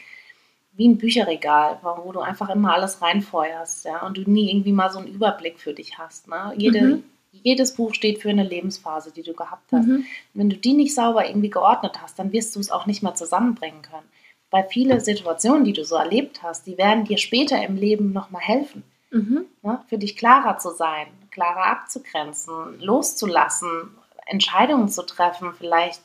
[0.72, 4.90] wie ein Bücherregal, wo du einfach immer alles reinfeuerst, ja, und du nie irgendwie mal
[4.90, 6.28] so einen Überblick für dich hast.
[6.28, 6.54] Ne?
[6.56, 7.04] Jede, Mhm.
[7.32, 9.86] Jedes Buch steht für eine Lebensphase, die du gehabt hast.
[9.86, 10.04] Mhm.
[10.34, 13.14] Wenn du die nicht sauber irgendwie geordnet hast, dann wirst du es auch nicht mehr
[13.14, 14.08] zusammenbringen können.
[14.50, 18.42] Weil viele Situationen, die du so erlebt hast, die werden dir später im Leben nochmal
[18.42, 18.82] helfen.
[19.10, 19.46] Mhm.
[19.62, 19.80] Ne?
[19.88, 23.96] Für dich klarer zu sein, klarer abzugrenzen, loszulassen,
[24.26, 26.02] Entscheidungen zu treffen, vielleicht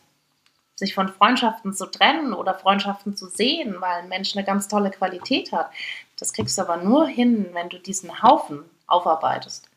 [0.76, 4.92] sich von Freundschaften zu trennen oder Freundschaften zu sehen, weil ein Mensch eine ganz tolle
[4.92, 5.72] Qualität hat.
[6.20, 9.70] Das kriegst du aber nur hin, wenn du diesen Haufen aufarbeitest.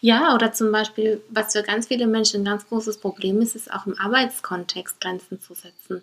[0.00, 3.72] Ja, oder zum Beispiel, was für ganz viele Menschen ein ganz großes Problem ist, ist
[3.72, 6.02] auch im Arbeitskontext Grenzen zu setzen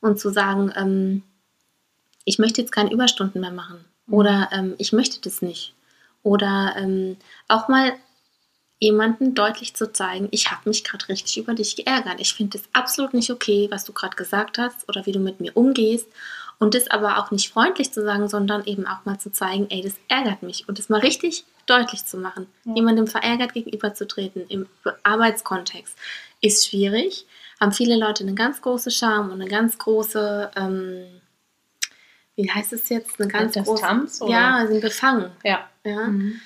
[0.00, 1.22] und zu sagen, ähm,
[2.24, 5.74] ich möchte jetzt keine Überstunden mehr machen oder ähm, ich möchte das nicht.
[6.22, 7.16] Oder ähm,
[7.48, 7.92] auch mal
[8.80, 12.20] jemanden deutlich zu zeigen, ich habe mich gerade richtig über dich geärgert.
[12.20, 15.40] Ich finde es absolut nicht okay, was du gerade gesagt hast oder wie du mit
[15.40, 16.08] mir umgehst.
[16.58, 19.82] Und das aber auch nicht freundlich zu sagen, sondern eben auch mal zu zeigen, ey,
[19.82, 20.68] das ärgert mich.
[20.68, 22.46] Und das mal richtig deutlich zu machen.
[22.64, 22.74] Ja.
[22.76, 24.66] Jemandem verärgert gegenüberzutreten im
[25.02, 25.96] Arbeitskontext
[26.40, 27.26] ist schwierig.
[27.60, 31.06] Haben viele Leute eine ganz große Scham und eine ganz große, ähm,
[32.36, 33.20] wie heißt es jetzt?
[33.20, 34.30] Eine ganz große, oder?
[34.30, 35.30] ja, sind befangen.
[35.44, 35.68] Ja.
[35.84, 36.06] Ja.
[36.08, 36.40] Mhm.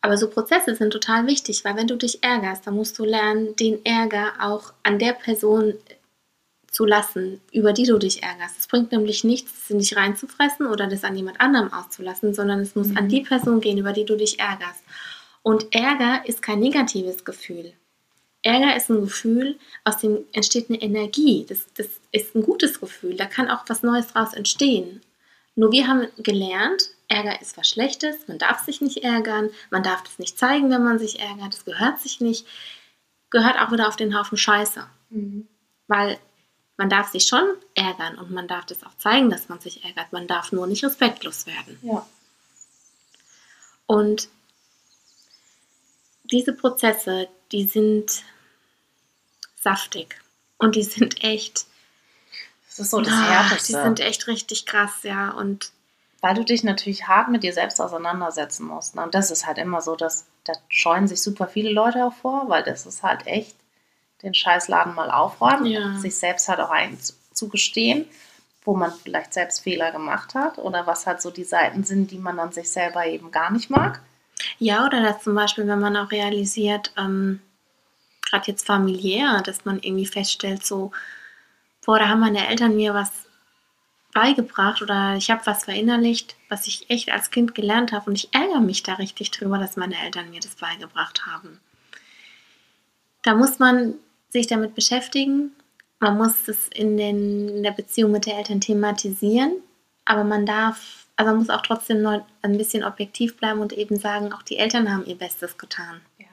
[0.00, 3.56] Aber so Prozesse sind total wichtig, weil wenn du dich ärgerst, dann musst du lernen,
[3.56, 5.74] den Ärger auch an der Person
[6.70, 8.56] zu lassen, über die du dich ärgerst.
[8.58, 12.76] Es bringt nämlich nichts, es nicht reinzufressen oder das an jemand anderem auszulassen, sondern es
[12.76, 12.96] muss Mhm.
[12.98, 14.84] an die Person gehen, über die du dich ärgerst.
[15.42, 17.72] Und Ärger ist kein negatives Gefühl.
[18.42, 21.46] Ärger ist ein Gefühl, aus dem entsteht eine Energie.
[21.48, 23.16] Das, das ist ein gutes Gefühl.
[23.16, 25.00] Da kann auch was Neues draus entstehen.
[25.56, 30.02] Nur wir haben gelernt, Ärger ist was Schlechtes, man darf sich nicht ärgern, man darf
[30.02, 32.46] das nicht zeigen, wenn man sich ärgert, das gehört sich nicht,
[33.30, 34.86] gehört auch wieder auf den Haufen Scheiße.
[35.10, 35.48] Mhm.
[35.88, 36.18] Weil
[36.76, 40.12] man darf sich schon ärgern und man darf das auch zeigen, dass man sich ärgert,
[40.12, 41.78] man darf nur nicht respektlos werden.
[41.82, 42.06] Ja.
[43.86, 44.28] Und
[46.24, 48.22] diese Prozesse, die sind
[49.60, 50.20] saftig
[50.58, 51.66] und die sind echt,
[52.76, 53.66] Das ist so das Ah, Härteste.
[53.72, 55.30] die sind echt richtig krass, ja.
[55.30, 55.70] Und
[56.20, 58.94] weil du dich natürlich hart mit dir selbst auseinandersetzen musst.
[58.96, 59.02] Ne?
[59.02, 62.48] Und das ist halt immer so, dass da scheuen sich super viele Leute auch vor,
[62.48, 63.54] weil das ist halt echt
[64.22, 65.98] den Scheißladen mal aufräumen, Ja.
[65.98, 68.06] sich selbst halt auch einzugestehen,
[68.64, 72.18] wo man vielleicht selbst Fehler gemacht hat oder was halt so die Seiten sind, die
[72.18, 74.00] man an sich selber eben gar nicht mag.
[74.58, 77.40] ja, oder dass zum Beispiel, wenn man auch realisiert, ähm,
[78.28, 80.92] gerade jetzt familiär, dass man irgendwie feststellt, so,
[81.86, 83.10] boah, da haben meine Eltern mir was
[84.12, 88.34] beigebracht oder ich habe was verinnerlicht, was ich echt als Kind gelernt habe und ich
[88.34, 91.60] ärgere mich da richtig drüber, dass meine Eltern mir das beigebracht haben.
[93.22, 93.94] Da muss man
[94.30, 95.52] sich damit beschäftigen,
[96.00, 99.52] man muss es in, den, in der Beziehung mit den Eltern thematisieren,
[100.04, 103.96] aber man darf, also man muss auch trotzdem noch ein bisschen objektiv bleiben und eben
[103.96, 106.00] sagen, auch die Eltern haben ihr Bestes getan.
[106.18, 106.26] Ja.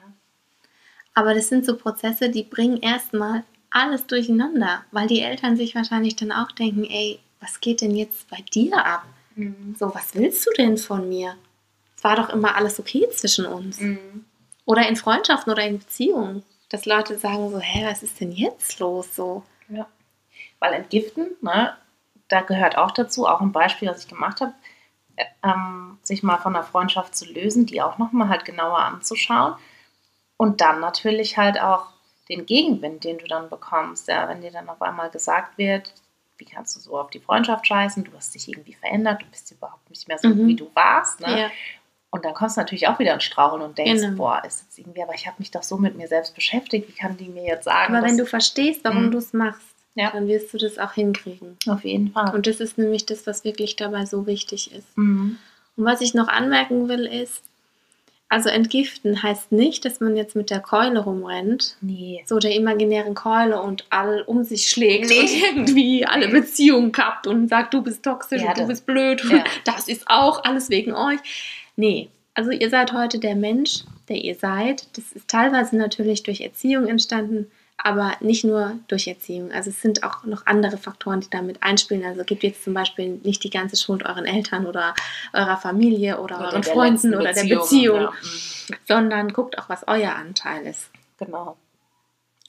[1.14, 3.44] Aber das sind so Prozesse, die bringen erstmal
[3.74, 8.30] alles durcheinander, weil die Eltern sich wahrscheinlich dann auch denken, ey, was geht denn jetzt
[8.30, 9.04] bei dir ab?
[9.34, 9.74] Mhm.
[9.78, 11.36] So, was willst du denn von mir?
[12.04, 13.80] war doch immer alles okay zwischen uns.
[13.80, 14.26] Mhm.
[14.66, 16.44] Oder in Freundschaften oder in Beziehungen.
[16.68, 19.42] Dass Leute sagen so, hä, was ist denn jetzt los so?
[20.58, 21.76] Weil entgiften, ne,
[22.28, 24.52] da gehört auch dazu, auch ein Beispiel, was ich gemacht habe,
[25.16, 29.54] äh, ähm, sich mal von einer Freundschaft zu lösen, die auch nochmal halt genauer anzuschauen.
[30.36, 31.86] Und dann natürlich halt auch
[32.28, 34.08] den Gegenwind, den du dann bekommst.
[34.08, 35.92] Ja, wenn dir dann auf einmal gesagt wird,
[36.38, 39.50] wie kannst du so auf die Freundschaft scheißen, du hast dich irgendwie verändert, du bist
[39.52, 40.46] überhaupt nicht mehr so, Mhm.
[40.48, 41.20] wie du warst.
[41.20, 41.40] Ne?
[41.42, 41.50] Ja.
[42.10, 44.16] Und dann kommst du natürlich auch wieder ins Straucheln und denkst, Genau.
[44.16, 46.92] boah, ist jetzt irgendwie, aber ich habe mich doch so mit mir selbst beschäftigt, wie
[46.92, 47.94] kann die mir jetzt sagen?
[47.94, 49.10] Aber wenn du verstehst, warum Mhm.
[49.12, 50.10] du es machst, Ja.
[50.10, 51.56] dann wirst du das auch hinkriegen.
[51.68, 52.34] auf jeden Fall.
[52.34, 54.96] Und das ist nämlich das, was wirklich dabei so wichtig ist.
[54.98, 55.38] Mhm.
[55.76, 57.42] Und was ich noch anmerken will, ist,
[58.34, 62.24] also entgiften heißt nicht, dass man jetzt mit der Keule rumrennt, Nee.
[62.26, 65.20] so der imaginären Keule und all um sich schlägt Nee.
[65.20, 65.30] und
[65.68, 69.44] irgendwie alle Beziehungen kappt und sagt, du bist toxisch Ja, und du bist blöd, Ja.
[69.64, 71.20] das ist auch alles wegen euch.
[71.76, 74.88] Nee, also ihr seid heute der Mensch, der ihr seid.
[74.96, 79.52] Das ist teilweise natürlich durch Erziehung entstanden, aber nicht nur durch Erziehung.
[79.52, 82.04] Also es sind auch noch andere Faktoren, die damit einspielen.
[82.04, 84.94] Also gebt jetzt zum Beispiel nicht die ganze Schuld euren Eltern oder
[85.32, 88.12] eurer Familie oder, Oder euren Freunden oder der Beziehung, ja.
[88.86, 90.90] Sondern guckt auch, was euer Anteil ist.
[91.18, 91.56] Genau.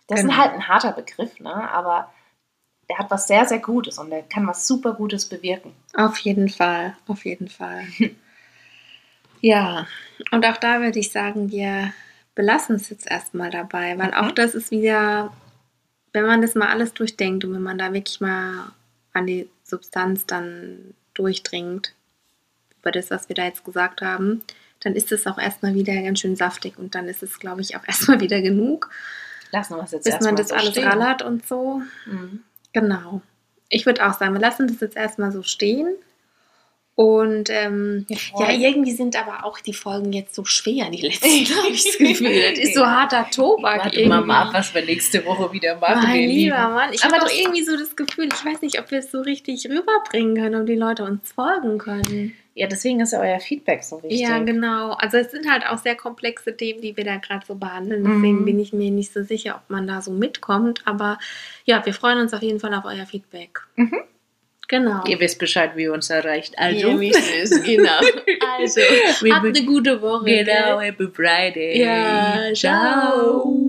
[0.07, 0.31] Das Genau.
[0.33, 1.69] ist halt ein harter Begriff, ne?
[1.71, 2.11] aber
[2.87, 5.73] der hat was sehr, sehr Gutes und der kann was super Gutes bewirken.
[5.95, 7.83] Auf jeden Fall, auf jeden Fall.
[9.41, 9.87] ja,
[10.31, 11.93] und auch da würde ich sagen, wir
[12.35, 14.13] belassen es jetzt erstmal dabei, weil Mhm.
[14.13, 15.31] auch das ist wieder,
[16.13, 18.71] wenn man das mal alles durchdenkt und wenn man da wirklich mal
[19.13, 21.93] an die Substanz dann durchdringt,
[22.81, 24.43] über das, was wir da jetzt gesagt haben,
[24.81, 27.75] dann ist es auch erstmal wieder ganz schön saftig und dann ist es, glaube ich,
[27.77, 28.89] auch erstmal wieder genug,
[29.51, 30.87] Lassen wir es jetzt bis erstmal man das so alles stehen.
[30.87, 31.81] rallert und so.
[32.05, 32.43] Mhm.
[32.73, 33.21] Genau.
[33.69, 35.87] Ich würde auch sagen, wir lassen das jetzt erstmal so stehen.
[36.97, 38.05] Und ähm,
[38.39, 41.27] ja, irgendwie sind aber auch die Folgen jetzt so schwer, die letzten,
[41.57, 42.51] habe ich das Gefühl.
[42.51, 44.07] Das ist so harter Tobak Warte irgendwie.
[44.09, 46.03] mal, mal ab, was wir nächste Woche wieder machen.
[46.03, 46.73] mein lieber Lieben.
[46.73, 49.19] Mann, ich habe das- irgendwie so das Gefühl, ich weiß nicht, ob wir es so
[49.19, 52.33] richtig rüberbringen können, ob die Leute uns folgen können.
[52.57, 54.21] Ja, deswegen ist ja euer Feedback so wichtig.
[54.21, 54.91] Ja, genau.
[54.93, 58.05] Also es sind halt auch sehr komplexe Themen, die wir da gerade so behandeln.
[58.05, 58.45] Deswegen Mhm.
[58.45, 60.79] bin ich mir nicht so sicher, ob man da so mitkommt.
[60.85, 61.19] Aber
[61.65, 63.59] ja, wir freuen uns auf jeden Fall auf euer Feedback.
[63.75, 63.99] Mhm.
[64.67, 65.03] Genau.
[65.07, 66.53] Ihr wisst Bescheid, wie ihr uns erreicht.
[66.53, 67.99] Ihr Also, wisst es, genau.
[68.59, 68.79] Also,
[69.21, 70.25] Wir habt eine gute Woche.
[70.25, 70.79] genau?
[70.79, 71.81] Happy Friday.
[71.81, 73.64] Ja, ciao.